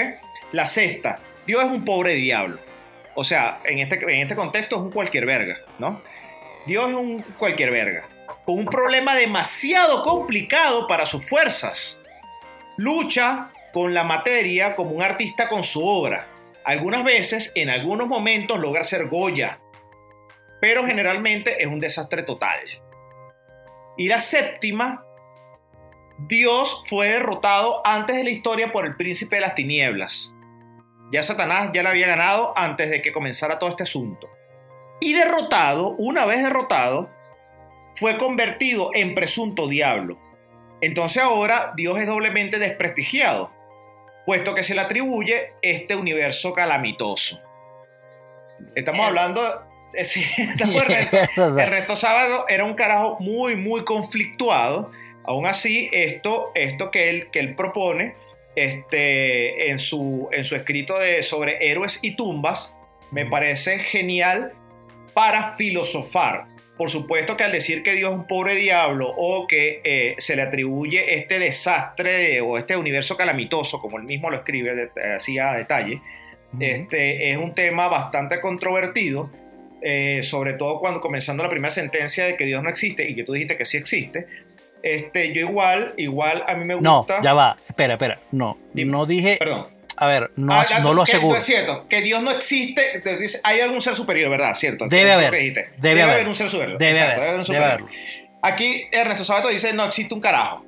[0.54, 2.58] La sexta, Dios es un pobre diablo.
[3.16, 6.02] O sea, en este, en este contexto es un cualquier verga, ¿no?
[6.66, 8.06] Dios es un cualquier verga.
[8.46, 11.98] Con un problema demasiado complicado para sus fuerzas.
[12.78, 16.28] Lucha con la materia como un artista con su obra.
[16.64, 19.60] Algunas veces, en algunos momentos, logra ser Goya.
[20.62, 22.60] Pero generalmente es un desastre total.
[23.98, 25.04] Y la séptima,
[26.28, 30.32] Dios fue derrotado antes de la historia por el príncipe de las tinieblas.
[31.12, 34.30] Ya Satanás ya le había ganado antes de que comenzara todo este asunto.
[35.00, 37.10] Y derrotado, una vez derrotado,
[37.96, 40.20] fue convertido en presunto diablo.
[40.82, 43.52] Entonces ahora Dios es doblemente desprestigiado,
[44.26, 47.40] puesto que se le atribuye este universo calamitoso.
[48.76, 49.08] Estamos Eh.
[49.08, 49.64] hablando...
[49.94, 54.92] eh, sí, estamos en- Ernesto Sábado era un carajo muy, muy conflictuado.
[55.26, 58.16] Aún así, esto, esto que, él, que él propone
[58.56, 62.74] este, en, su, en su escrito de, sobre héroes y tumbas
[63.12, 64.52] me parece genial
[65.18, 66.46] para filosofar.
[66.78, 70.36] Por supuesto que al decir que Dios es un pobre diablo o que eh, se
[70.36, 75.14] le atribuye este desastre de- o este universo calamitoso, como él mismo lo escribe de-
[75.16, 76.00] así a detalle,
[76.60, 79.32] este, es un tema bastante controvertido,
[79.82, 83.24] eh, sobre todo cuando comenzando la primera sentencia de que Dios no existe y que
[83.24, 84.28] tú dijiste que sí existe.
[84.84, 87.18] Este, yo igual, igual a mí me gusta.
[87.18, 89.38] No, ya va, espera, espera, no, no dije.
[89.40, 89.66] Perdón.
[89.98, 91.40] A ver, no, Ah, no lo que- aseguro.
[91.40, 94.54] Es cierto, que Dios no existe, entonces hay algún ser superior, ¿verdad?
[94.56, 94.88] Cierto.
[94.88, 95.70] Debe haber, que dijiste.
[95.78, 96.16] debe haber.
[96.16, 96.78] haber un ser superior.
[96.78, 97.70] Debe exacto, haber, un debe superior.
[97.72, 97.88] haberlo.
[98.44, 100.64] Aquí Ernesto Sabato dice no existe un carajo.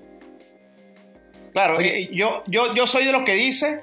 [1.53, 2.01] Claro, Oye.
[2.03, 3.81] eh, yo, yo, yo soy de los que dice,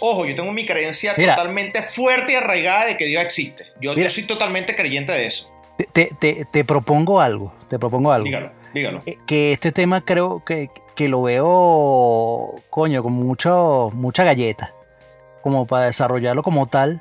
[0.00, 1.34] ojo, yo tengo mi creencia Mira.
[1.36, 3.64] totalmente fuerte y arraigada de que Dios existe.
[3.80, 5.50] Yo, yo soy totalmente creyente de eso.
[5.78, 8.24] Te, te- te- te propongo algo, te propongo algo.
[8.24, 9.02] Dígalo, dígalo.
[9.06, 14.72] Eh, Que este tema creo que, que lo veo, coño, con mucho, mucha galleta,
[15.46, 17.00] como para desarrollarlo como tal.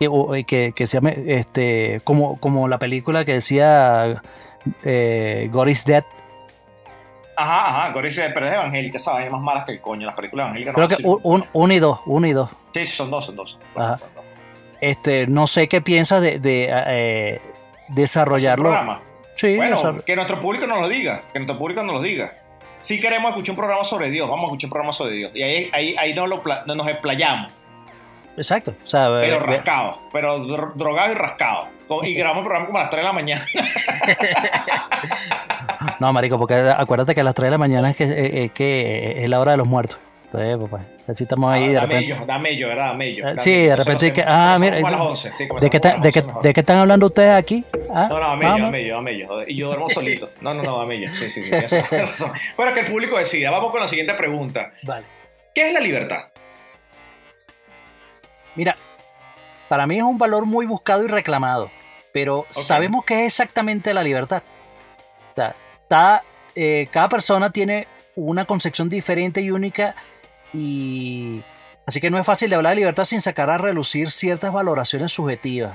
[0.00, 4.20] Que, eh, que, que se llame, este, como, como la película que decía
[4.84, 6.02] eh, God is Dead.
[7.36, 10.06] Ajá, ajá, Cory dice, pero es evangélica, vaina es más malas que el coño.
[10.06, 11.12] Las películas evangélicas no Creo que sirven.
[11.12, 12.50] un, un- uno y dos, uno y dos.
[12.74, 13.56] Sí, son dos, son dos.
[13.76, 13.98] Ajá.
[13.98, 14.24] Son dos.
[14.80, 17.40] Este, no sé qué piensas de, de, eh,
[17.88, 18.74] desarrollarlo.
[19.36, 22.32] Sí, Bueno, desarro- que nuestro público nos lo diga, que nuestro público nos lo diga.
[22.82, 25.30] Si queremos escuchar un programa sobre Dios, vamos a escuchar un programa sobre Dios.
[25.34, 26.42] Y ahí, ahí, ahí nos, lo
[26.74, 27.52] nos explayamos,
[28.36, 28.72] exacto.
[28.84, 31.66] O sea, pero eh, rascados, pero dro- drogados y rascados.
[31.88, 33.46] Con- Y grabamos el programa como a las 3 de la mañana.
[36.00, 38.48] No, marico, porque acuérdate que a las 3 de la mañana es que, eh, eh,
[38.50, 39.98] que es la hora de los muertos.
[40.26, 42.12] Entonces, papá, así estamos ahí de dame repente.
[42.12, 42.86] ellos, dame ellos, ¿verdad?
[42.88, 43.18] Dame ellos.
[43.26, 43.68] Eh, dame sí, ellos.
[43.70, 46.22] de repente que- ah, mira, como a las 11, sí, ¿De qué, de, qué, 11
[46.22, 46.42] mejor.
[46.42, 47.64] de qué están hablando ustedes aquí?
[47.92, 48.06] ¿Ah?
[48.10, 49.30] No, no, dame ellos, dame ellos, dame ellos.
[49.48, 50.30] Y yo duermo solito.
[50.40, 51.16] No, no, no, dame ellos.
[51.16, 51.50] Sí, sí, sí.
[51.96, 52.32] razón.
[52.56, 53.50] Bueno, que el público decida.
[53.50, 54.72] Vamos con la siguiente pregunta.
[54.82, 55.06] Vale.
[55.54, 56.18] ¿Qué es la libertad?
[58.54, 58.76] Mira,
[59.68, 61.70] para mí es un valor muy buscado y reclamado,
[62.12, 64.42] pero sabemos qué es exactamente la libertad.
[65.32, 66.22] O sea, está,
[66.56, 69.94] eh, cada persona tiene una concepción diferente y única
[70.54, 71.40] y
[71.86, 75.12] así que no es fácil de hablar de libertad sin sacar a relucir ciertas valoraciones
[75.12, 75.72] subjetivas.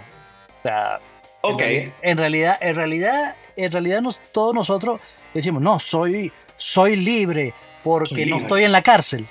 [0.60, 1.00] O sea,
[1.46, 1.62] Ok.
[2.02, 5.02] En realidad, en realidad, en realidad, nos- todos nosotros
[5.34, 9.28] decimos, no, soy, soy libre porque no estoy en la cárcel.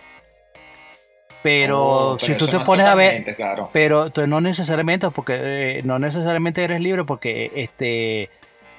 [1.43, 1.81] Pero
[2.13, 3.69] Oh, si tú te no pones a ver, Claro.
[3.73, 8.31] pero tú no necesariamente, porque eh, no necesariamente eres libre, porque este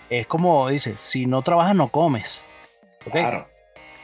[0.10, 2.43] es como dice, si no trabajas no comes.
[3.06, 3.12] ¿ok?
[3.13, 3.45] Claro.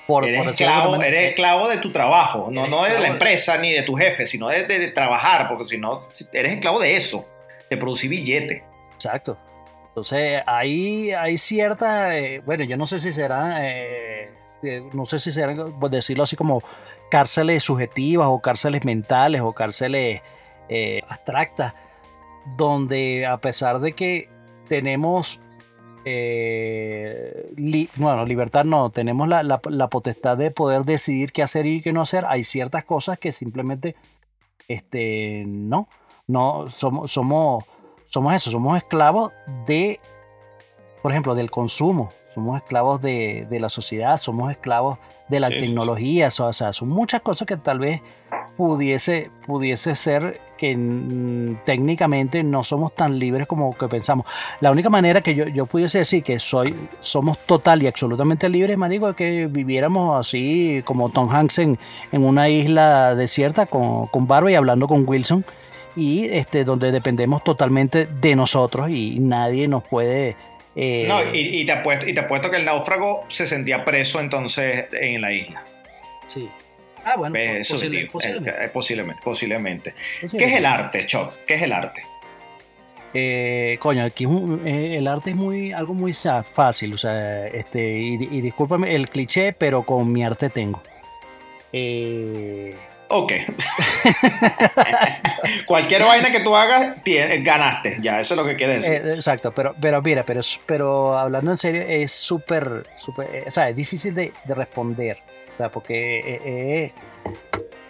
[0.09, 3.57] Por, eres, por esclavo, eres esclavo de tu trabajo, no, no de la de- empresa
[3.59, 6.97] ni de tu jefe, sino de, de- de trabajar, porque si no, eres esclavo de
[6.97, 7.25] eso,
[7.69, 8.63] de producir billete.
[8.95, 9.37] Exacto.
[9.89, 14.31] Entonces, ahí hay ciertas, eh, bueno, yo no sé si serán, eh,
[14.63, 16.63] eh, no sé si serán, por decirlo así, como
[17.11, 20.21] cárceles subjetivas o cárceles mentales o cárceles
[20.69, 21.75] eh, abstractas,
[22.57, 24.29] donde a pesar de que
[24.67, 25.39] tenemos,
[26.05, 31.65] eh, li- bueno, libertad no, tenemos la, la- la potestad de poder decidir qué hacer
[31.65, 33.95] y qué no hacer, hay ciertas cosas que simplemente,
[34.67, 35.87] este, no,
[36.27, 37.63] no, somos, somos,
[38.07, 39.31] somos eso, somos esclavos
[39.65, 39.99] de,
[41.01, 45.57] por ejemplo, del consumo, somos esclavos de, de la sociedad, somos esclavos de la Sí.
[45.59, 48.01] tecnología, o sea, son muchas cosas que tal vez
[48.59, 54.25] pudiese, pudiese ser que mm, técnicamente no somos tan libres como que pensamos.
[54.59, 58.77] La única manera que yo, yo pudiese decir que soy, somos total y absolutamente libres,
[58.77, 61.79] marico, es que viviéramos así como Tom Hanks en,
[62.11, 65.45] en una isla desierta con, con barba y hablando con Wilson
[65.95, 70.35] y este donde dependemos totalmente de nosotros y nadie nos puede
[70.75, 74.19] eh, No, y, y te apuesto, y te apuesto que el náufrago se sentía preso
[74.19, 75.63] entonces en la isla.
[76.27, 76.49] sí.
[77.05, 77.35] Ah bueno
[77.67, 79.93] posiblemente, eh, posiblemente, posiblemente.
[80.31, 81.33] ¿Qué es el arte, Choc?
[81.45, 82.03] ¿Qué es el arte?
[83.13, 87.47] Eh, coño, aquí es un- eh, el arte es muy algo muy fácil, o sea,
[87.47, 90.81] este, y, y discúlpame el cliché, pero con mi arte tengo.
[91.73, 92.75] Eh,
[93.11, 93.31] Ok.
[95.65, 96.97] Cualquier vaina que tú hagas,
[97.41, 97.97] ganaste.
[98.01, 98.91] Ya, eso es lo que quiere decir.
[99.03, 103.51] eh, exacto, pero, pero mira, pero, pero hablando en serio, es súper, súper, eh, o
[103.51, 106.91] sea, es difícil de, de responder, o sea, porque, eh, eh,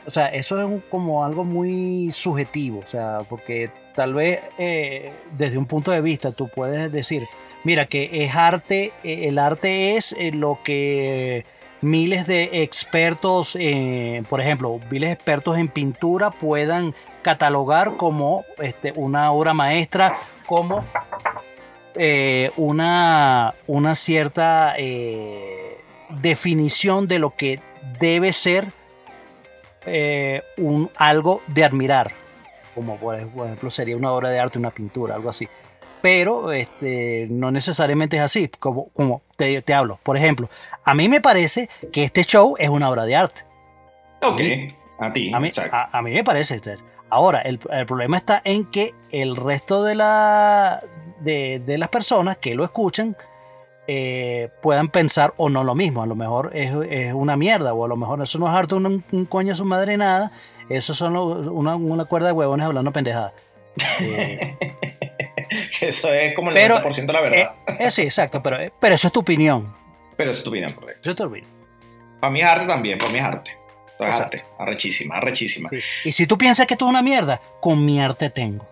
[0.06, 5.58] o sea, eso es como algo muy subjetivo, o sea, porque tal vez eh, desde
[5.58, 7.28] un punto de vista tú puedes decir,
[7.64, 11.46] mira, que es arte, eh, el arte es eh, lo que
[11.82, 18.94] miles de expertos, eh, por ejemplo, miles de expertos en pintura puedan catalogar como este,
[18.96, 20.84] una obra maestra, como
[21.96, 25.69] eh, una, una cierta eh,
[26.10, 27.60] definición de lo que
[28.00, 28.66] debe ser
[29.86, 32.12] eh, un, algo de admirar,
[32.76, 35.48] como por ejemplo sería una obra de arte, una pintura, algo así.
[36.02, 40.00] Pero este, no necesariamente es así, como, como te, te hablo.
[40.04, 40.50] Por ejemplo,
[40.86, 43.42] a mí me parece que este show es una obra de arte.
[44.22, 44.42] ok.
[45.02, 46.62] A ti, A mí, a mí me parece.
[47.10, 50.82] Ahora, el, el problema está en que el resto de, la,
[51.22, 53.16] de, de las personas que lo escuchan
[53.92, 56.04] eh, puedan pensar o no lo mismo.
[56.04, 58.76] A lo mejor es, es una mierda, o a lo mejor eso no es harto
[58.78, 60.32] un, un coño a su madre nada.
[60.70, 63.34] Eso son lo- una, una cuerda de huevones hablando pendejada.
[64.02, 64.56] Eh,
[65.82, 67.52] Eso es como el Pero, 90% de la verdad.
[67.68, 69.74] eh, eh, sí, exacto, pero, pero eso es tu opinión.
[70.18, 71.00] Pero eso es tu opinión, correcto.
[71.02, 71.50] Eso es tu opinión.
[72.20, 73.52] Para mí es arte también, para mí es arte.
[74.00, 74.44] Es arte.
[74.60, 75.70] Arrechísima, arrechísima.
[75.72, 75.80] Sí.
[76.06, 78.68] Y si tú piensas que esto es una mierda, con mi arte tengo.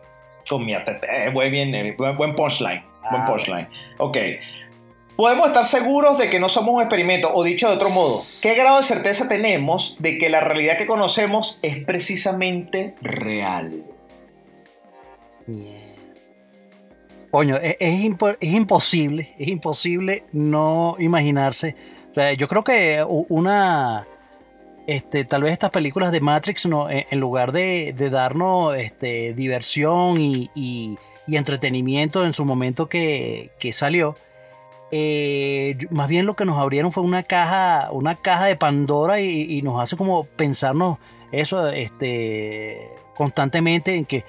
[0.47, 0.99] Con mi arte.
[1.09, 2.83] eh, buen, bien, eh, buen, buen punchline.
[3.09, 3.67] Buen Ah, punchline.
[3.97, 4.17] Ok.
[5.17, 8.53] Podemos estar seguros de que no somos un experimento, o dicho de otro modo, ¿qué
[8.53, 13.83] grado de certeza tenemos de que la realidad que conocemos es precisamente real?
[17.31, 21.75] Coño, es, es impo- es imposible, es imposible no imaginarse.
[22.37, 24.07] Yo creo que una,
[24.85, 30.21] este, tal vez estas películas de Matrix, no, en, en lugar de, darnos este, diversión
[30.21, 34.15] y, entretenimiento en su momento que salió,
[34.91, 39.61] eh, más bien lo que nos abrieron fue una caja, una caja de Pandora y,
[39.61, 40.97] nos hace como pensarnos
[41.31, 44.23] eso, este, constantemente en que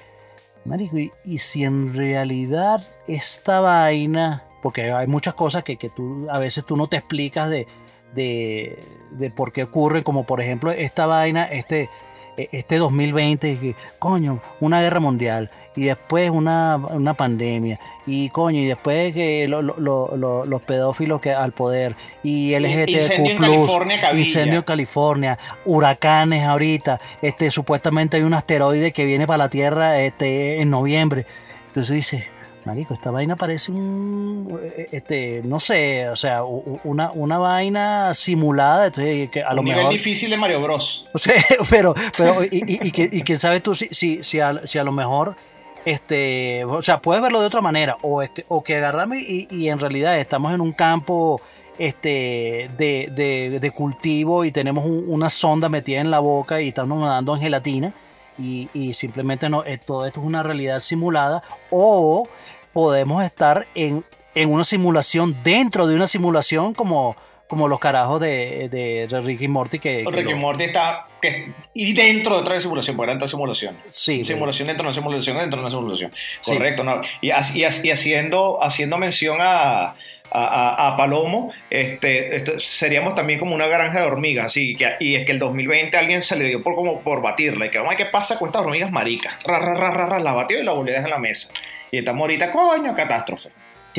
[0.65, 6.39] Marico, y, si en realidad esta vaina, porque hay muchas cosas que, que tú a
[6.39, 7.65] veces tú no te explicas de,
[8.13, 11.89] de, de por qué ocurren, como por ejemplo esta vaina, este,
[12.37, 18.65] este 2020, que, coño, una guerra mundial, y después una, una pandemia, y coño, y
[18.65, 23.37] después que lo- lo- lo- lo- los pedófilos que al poder, y Incendio en LGTQ+,
[23.39, 29.49] California, incendio en California, huracanes ahorita, este, supuestamente hay un asteroide que viene para la
[29.49, 31.25] Tierra este, en noviembre.
[31.67, 32.23] Entonces dices,
[32.65, 34.59] marico, esta vaina parece un,
[34.91, 39.93] este, no sé, o sea, una, una vaina simulada, entonces, que a lo nivel mejor...
[39.93, 41.05] difícil de Mario Bros.
[41.13, 41.35] O sea,
[41.69, 44.83] pero, pero, y, y, y y quién sabe tú si, si, si, a, si a
[44.83, 45.35] lo mejor,
[45.85, 48.81] este, o sea, puedes verlo de otra manera, o, que, o que
[49.27, 51.41] y, y en realidad estamos en un campo
[51.77, 56.69] este, de, de, de cultivo y tenemos un- una sonda metida en la boca y
[56.69, 57.93] estamos nadando en gelatina
[58.37, 62.27] y, y simplemente no, eh, todo esto es una realidad simulada, o
[62.73, 67.15] podemos estar en, en una simulación dentro de una simulación como,
[67.49, 71.07] como los carajos de, de, de Ricky Morty que, que Ricky lo- Morty está.
[71.21, 73.81] que- y dentro de otra simulación, porque eran dos simulaciones.
[73.91, 76.11] Sí, simulación dentro de una simulación dentro de una simulación.
[76.41, 76.53] Sí.
[76.53, 77.01] Correcto, ¿no?
[77.21, 79.95] Y, y haciendo, haciendo mención a, a,
[80.31, 84.45] a- a Palomo, este, este, seríamos también como una granja de hormigas.
[84.45, 87.21] Así que, y es que el 2020 a alguien se le dio por, como por
[87.23, 87.65] batirla.
[87.65, 89.33] Y que, "Ay, ¿qué pasa con estas hormigas maricas?
[89.43, 91.49] Ra, ra, ra, la batió y la volvió a dejar en la mesa.
[91.91, 93.49] Y estamos ahorita, coño, catástrofe.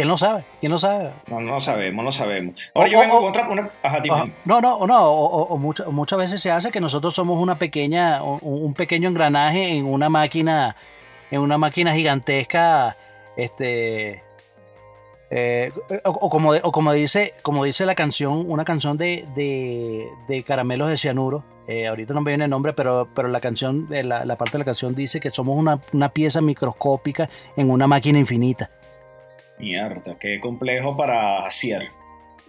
[0.00, 0.44] ¿Quién lo sabe?
[0.60, 1.10] ¿Quién lo sabe?
[1.28, 2.54] No, no sabemos, no sabemos.
[2.74, 3.68] Ahora O- yo vengo o- contra una.
[3.82, 4.02] Ajá.
[4.46, 8.22] No, no, no, o, o muchas- muchas veces se hace que nosotros somos una pequeña,
[8.22, 10.74] un, pequeño engranaje en una máquina,
[11.30, 12.96] en una máquina gigantesca,
[13.36, 14.22] este,
[15.30, 15.70] eh,
[16.06, 20.88] o, como, o como dice, como dice la canción, una canción de, de, de caramelos
[20.88, 21.44] de cianuro.
[21.68, 24.52] eh, ahorita no me viene el nombre, pero, pero la canción, eh, la, la parte
[24.52, 28.70] de la canción dice que somos una, una pieza microscópica en una máquina infinita.
[29.60, 31.88] Mierda, qué complejo para hacer.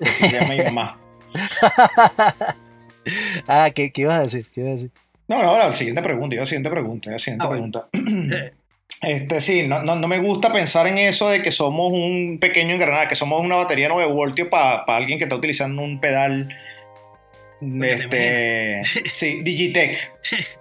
[0.01, 0.99] Así se llama mi mamá.
[3.47, 4.47] ah, ¿qué, ¿qué ibas a decir?
[4.53, 4.91] ¿Qué ibas a decir?
[5.27, 7.71] No, no, la siguiente pregunta, la siguiente pregunta, la siguiente Ah, bueno.
[7.71, 8.51] pregunta.
[9.03, 12.75] Este, sí, no, no, no me gusta pensar en eso de que somos un pequeño
[12.75, 16.47] engranaje, que somos una batería 9 voltios para alguien que está utilizando un pedal.
[17.81, 18.81] Este,
[19.15, 19.97] sí, Digitech.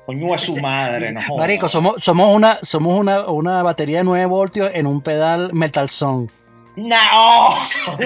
[0.07, 1.39] Coño a su madre, no jodas.
[1.39, 5.91] Marico, somos, somos, una, somos una, una batería de 9 voltios en un pedal Metal
[5.91, 6.31] Song.
[6.81, 7.57] No,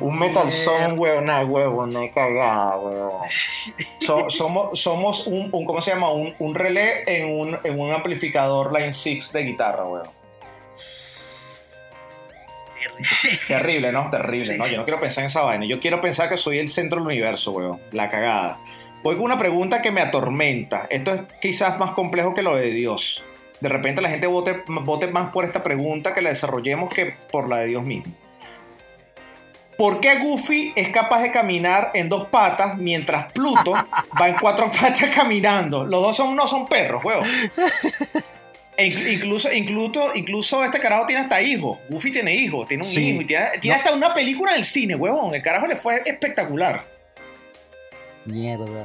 [0.00, 3.22] un metal son, huevo, nada, huevo, no cagada, huevo.
[4.00, 6.10] So- somos, somos un, un, ¿cómo se llama?
[6.12, 10.12] Un, un relé en un, en un amplificador Line 6 de guitarra, huevo.
[13.48, 14.10] Terrible, ¿no?
[14.10, 14.66] Terrible, ¿no?
[14.66, 15.64] Yo no quiero pensar en esa vaina.
[15.66, 17.80] Yo quiero pensar que soy el centro del universo, huevo.
[17.92, 18.58] La cagada.
[19.02, 20.86] Con una pregunta que me atormenta.
[20.90, 23.22] Esto es quizás más complejo que lo de Dios.
[23.60, 27.48] De repente la gente vote, vote más por esta pregunta que la desarrollemos que por
[27.48, 28.12] la de Dios mismo.
[29.78, 33.72] ¿Por qué Goofy es capaz de caminar en dos patas mientras Pluto
[34.18, 35.84] va en cuatro patas caminando?
[35.84, 37.22] Los dos son, no son perros, huevo.
[38.78, 41.78] E inc- incluso, incluso, incluso este carajo tiene hasta hijos.
[41.90, 43.10] Goofy tiene hijos, tiene un Sí.
[43.10, 43.82] hijo y tiene, tiene No.
[43.82, 45.34] hasta una película en el cine, huevón.
[45.34, 46.82] El carajo le fue espectacular.
[48.24, 48.84] Mierda.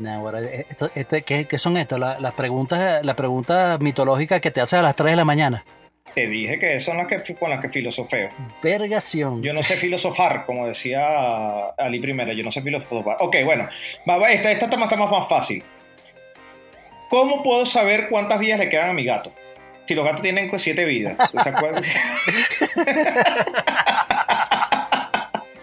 [0.00, 1.98] Nah, ahora, esto- este, ¿qué, qué son estas?
[2.00, 5.62] La- Las preguntas, las preguntas mitológicas que te haces a las 3 de la mañana.
[6.14, 8.30] Te dije que son las que con las que filosofeo.
[8.62, 9.42] Vergación.
[9.42, 13.16] Yo no sé filosofar, como decía Ali primero, yo no sé filosofar.
[13.20, 13.68] Ok, bueno,
[14.28, 15.62] esta, esta está más, está más, más fácil.
[17.10, 19.32] ¿Cómo puedo saber cuántas vidas le quedan a mi gato?
[19.86, 21.16] Si los gatos tienen pues, siete vidas.
[21.42, 21.82] ¿Se acuerdan?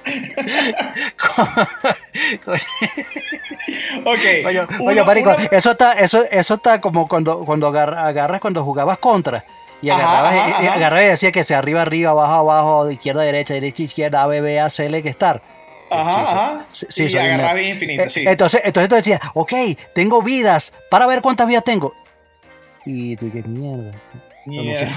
[4.05, 4.19] ok.
[4.45, 8.39] Oye, uno- oye, marico, uno- eso está, eso, eso está como cuando, cuando agar- agarras
[8.39, 9.43] cuando jugabas contra.
[9.81, 13.53] Y agarrabas, ajá, y- agarrabas y decía que sea arriba, arriba, abajo, abajo, izquierda, derecha,
[13.53, 15.41] derecha, izquierda, A, B, B, A, C, L, que estar.
[15.89, 16.65] Ajá, Sí, ajá.
[16.71, 17.59] Sí, sí, y soy un agarrar nerd.
[17.63, 18.23] bien infinito, Eh, sí.
[18.25, 19.53] Entonces, entonces tú decías, ok,
[19.93, 21.93] tengo vidas, para ver cuántas vidas tengo.
[22.85, 23.91] Y tú, qué mierda.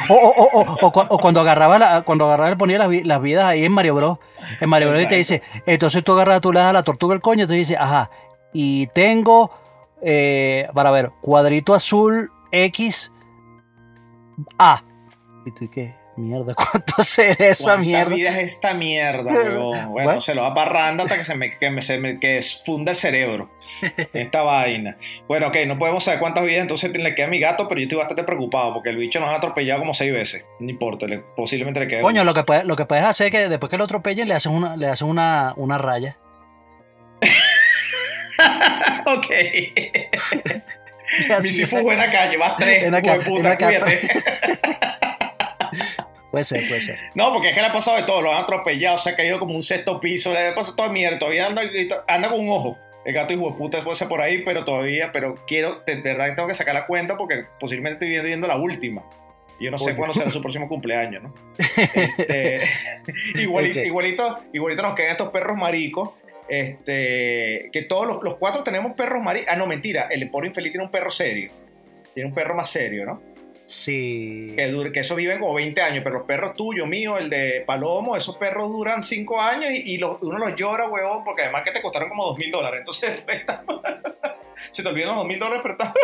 [0.08, 3.02] O, o, o, o, o cu- o cuando agarraba la, cuando agarraba ponía las, vi-
[3.02, 4.18] las vidas ahí en Mario Bros.
[4.60, 7.14] En Mario Bros y te dice, entonces tú agarras, tú le das a la tortuga
[7.14, 8.10] el coño, y tú dices, ajá,
[8.52, 9.50] y tengo,
[10.02, 13.12] eh, para ver, cuadrito azul X
[14.58, 14.82] A.
[15.46, 15.94] ¿Y tú qué?
[16.20, 18.14] Mierda, ¿cuánto será esa ¿Cuántas mierda?
[18.14, 19.30] vidas es esta mierda?
[19.32, 20.20] Bueno, Bueno.
[20.20, 22.96] se lo va parrando hasta que se me, que me, se me- que funda el
[22.96, 23.50] cerebro.
[24.12, 24.96] Esta vaina.
[25.28, 27.84] Bueno, ok, no podemos saber cuántas vidas entonces le queda a mi gato, pero yo
[27.84, 30.44] estoy bastante preocupado porque el bicho nos ha atropellado como seis veces.
[30.58, 32.02] No importa, le- posiblemente le quede.
[32.02, 34.34] Coño, lo que, puedes, lo que puedes hacer es que después que lo atropellen le
[34.34, 36.16] hacen una, le hacen una, una raya.
[39.06, 39.26] ok.
[39.30, 42.90] Y Mi así- Sifu fue en la calle, vas tres.
[42.90, 43.98] De ven puta, cuídate.
[46.30, 46.98] Puede ser, puede ser.
[47.14, 49.38] No, porque es que le ha pasado de todo, lo han atropellado, se ha caído
[49.38, 51.62] como un sexto piso, le ha pasado toda mierda, todavía anda,
[52.06, 52.78] anda con un ojo.
[53.04, 56.34] El gato hijo de puta puede ser por ahí, pero todavía, pero quiero, de verdad
[56.36, 59.02] tengo que sacar la cuenta porque posiblemente estoy viendo la última.
[59.58, 61.34] Y Yo no sé cuándo será su próximo cumpleaños, ¿no?
[61.58, 62.60] Este,
[63.34, 66.10] igualito, igualito, igualito nos quedan estos perros maricos.
[66.48, 69.48] Este, que todos los, los cuatro tenemos perros maricos.
[69.52, 70.08] Ah, no, mentira.
[70.10, 71.50] El pobre infeliz tiene un perro serio.
[72.14, 73.22] Tiene un perro más serio, ¿no?
[73.70, 74.52] Sí.
[74.56, 77.62] que, dure, que esos viven como 20 años, pero los perros tuyos, mío, el de
[77.64, 81.62] Palomo, esos perros duran 5 años y, y los- uno los llora, huevón, porque además
[81.62, 82.80] que te costaron como 2 mil dólares.
[82.80, 83.22] Entonces,
[84.72, 85.94] se te olvidan los 2 mil dólares, pero está,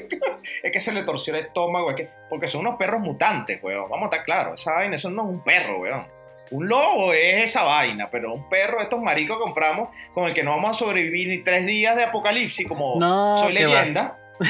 [0.62, 3.90] es que se le torció el estómago, es que, porque son unos perros mutantes, huevón.
[3.90, 6.06] Vamos a estar claros, esa vaina, eso no es un perro, huevón.
[6.50, 10.42] Un lobo es esa vaina, pero un perro, estos maricos que compramos, con el que
[10.42, 14.18] no vamos a sobrevivir ni tres días de apocalipsis, como No, soy leyenda.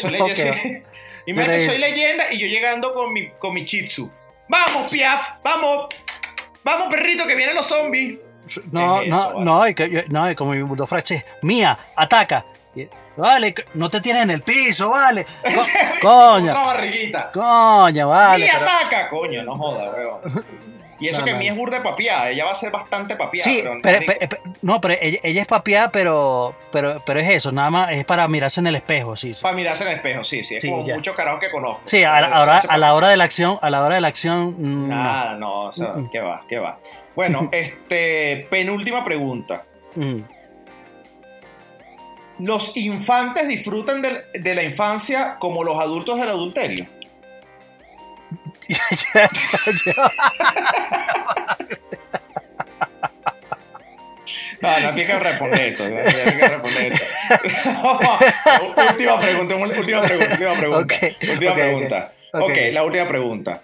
[0.00, 0.89] Soy No, leyenda.
[1.30, 4.10] Imagínate, soy leyenda y yo llegando con mi, con mi chitsu.
[4.48, 5.20] ¡Vamos, Piaf!
[5.42, 5.86] ¡Vamos!
[6.64, 8.18] ¡Vamos, perrito, que vienen los zombies!
[8.72, 9.44] No, es eso, no, vale?
[9.44, 12.44] no, y que no, y como mi bulldog francés, mía, ataca.
[13.16, 15.24] Vale, no te tienes en el piso, vale.
[15.42, 15.66] Co-
[16.00, 17.30] coño, Otra barriguita.
[17.32, 18.44] coño, vale.
[18.44, 19.08] ¡Mía pero- ataca!
[19.10, 20.44] Coño, no joda, weón.
[21.00, 22.28] Y eso No, que no, Mía es burda de papiada.
[22.30, 23.50] Ella va a ser bastante papiada.
[23.50, 27.90] Sí, pero, no, pero ella, ella es papiada, pero, pero, pero es eso, nada más
[27.92, 29.34] es para mirarse en el espejo, sí.
[29.40, 30.56] Para mirarse en el espejo, sí, sí.
[30.56, 30.96] Es Sí, como ya.
[30.96, 31.80] muchos carajos que conozco.
[31.86, 34.08] Sí, a la, ahora- a la hora de la acción, a la hora de la
[34.08, 34.88] acción, mm.
[34.88, 36.42] Nada, no, o sea, ¿qué va?
[36.48, 36.78] ¿Qué va?
[37.16, 39.62] Bueno, este, penúltima pregunta.
[39.96, 40.18] Mm.
[42.40, 46.86] ¿Los infantes disfrutan del- de, la infancia como los adultos del adulterio?
[54.60, 55.84] No, no tiene que responder esto.
[55.88, 57.04] No tiene que responder esto.
[58.90, 60.80] última pregunta, última pregunta, última pregunta.
[60.80, 60.92] Ok,
[61.30, 62.12] última pregunta.
[62.34, 62.40] ok.
[62.42, 63.62] ok, la última pregunta.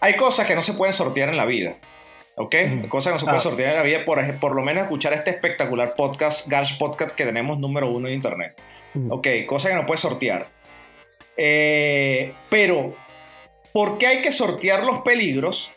[0.00, 1.76] Hay cosas que no se pueden sortear en la vida.
[2.34, 2.54] ¿Ok?
[2.88, 3.28] Cosas que no se Ah.
[3.28, 7.14] pueden sortear en la vida, por, por lo menos escuchar este espectacular podcast, Garage Podcast,
[7.14, 8.60] que tenemos número uno en internet.
[8.94, 9.12] Mm.
[9.12, 10.46] Ok, cosas que no puedes sortear.
[11.36, 12.94] Eh, pero,
[13.76, 15.68] ¿por qué hay que sortear los peligros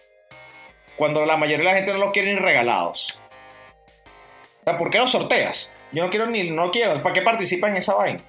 [0.95, 3.17] cuando la mayoría de la gente no los quiere ni regalados?
[4.61, 5.69] O sea, ¿por qué los sorteas?
[5.91, 7.03] Yo no quiero ni, no quiero.
[7.03, 8.21] ¿Para qué participas en esa vaina?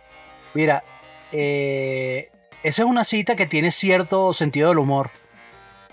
[0.55, 0.83] Mira,
[1.31, 2.31] eh,
[2.65, 5.11] esa es una cita que tiene cierto sentido del humor.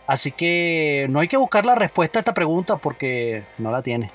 [0.07, 4.09] Así que no hay que buscar la respuesta a esta pregunta porque no la tiene.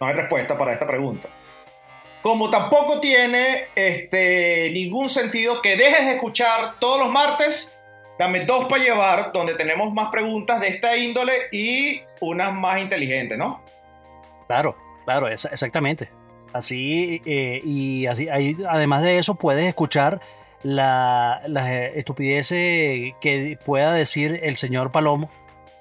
[0.00, 1.28] No hay respuesta para esta pregunta.
[2.22, 7.76] Como tampoco tiene este, ningún sentido que dejes de escuchar todos los martes,
[8.22, 13.36] dame dos para llevar, donde tenemos más preguntas de esta índole y unas más inteligentes,
[13.38, 13.62] ¿no?
[14.46, 16.08] Claro, claro, esa- exactamente.
[16.52, 20.20] Así, eh, y así, ahí, además de eso, puedes escuchar
[20.62, 25.30] la- las eh, estupideces que pueda decir el señor Palomo,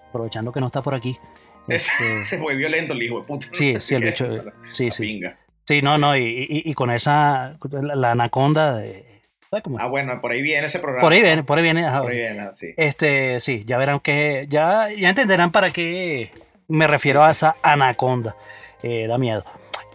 [0.09, 1.17] aprovechando que no está por aquí.
[1.67, 3.47] Es- Este, Se fue violento el hijo de puta.
[3.51, 4.25] sí, sí, el bicho.
[4.71, 5.21] Sí, la sí.
[5.67, 9.10] Sí, no, no, y, y- y con esa, la, la anaconda, de- ¿sabes
[9.59, 9.77] cómo?
[9.79, 11.01] Ah, bueno, por ahí viene ese programa.
[11.01, 11.85] por ahí viene, por ahí viene.
[11.85, 12.01] ajá.
[12.03, 12.67] Por ahí viene, sí.
[12.77, 16.31] Este, sí, ya verán que, ya, ya entenderán para qué
[16.69, 18.35] me refiero a esa anaconda.
[18.81, 19.43] Eh, da miedo.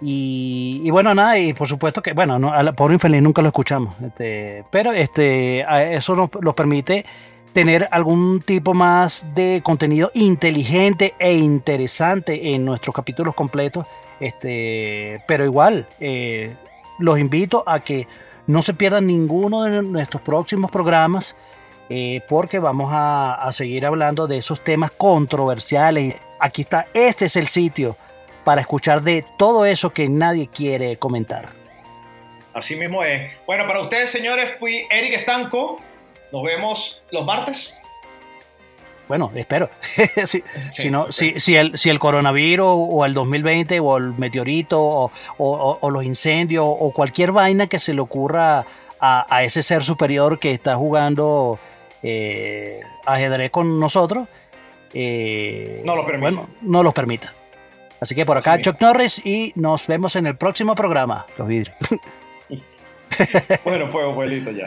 [0.02, 3.40] Y, y bueno, nada, y por supuesto que, bueno, no, a la pobre infeliz nunca
[3.40, 3.94] lo escuchamos.
[4.02, 7.06] Este, pero este, eso nos, nos permite
[7.54, 13.86] tener algún tipo más de contenido inteligente e interesante en nuestros capítulos completos.
[14.20, 16.52] Este, pero igual, eh,
[16.98, 18.06] los invito a que
[18.46, 21.36] No se pierdan ninguno de nuestros próximos programas
[21.88, 26.14] eh, porque vamos a, a seguir hablando de esos temas controversiales.
[26.40, 27.96] Aquí está, este es el sitio
[28.44, 31.48] para escuchar de todo eso que nadie quiere comentar.
[32.54, 33.32] Así mismo es.
[33.46, 35.80] Bueno, para ustedes, señores, fui Eric Estanco.
[36.32, 37.76] Nos vemos los martes.
[39.08, 39.70] Bueno, espero.
[39.80, 40.42] si,
[40.74, 45.10] si, no, si, si, el, si el coronavirus o el 2020 o el meteorito o,
[45.38, 48.64] o- o los incendios o cualquier vaina que se le ocurra
[49.00, 51.58] a, a ese ser superior que está jugando
[52.02, 54.26] eh, ajedrez con nosotros,
[54.94, 56.04] eh, No lo.
[56.18, 57.32] Bueno, no los permita.
[58.00, 58.60] Así que por acá.
[58.60, 61.26] Chuck Norris y nos vemos en el próximo programa.
[61.38, 61.76] Los vidrios.
[63.64, 64.66] Bueno, fue abuelito ya.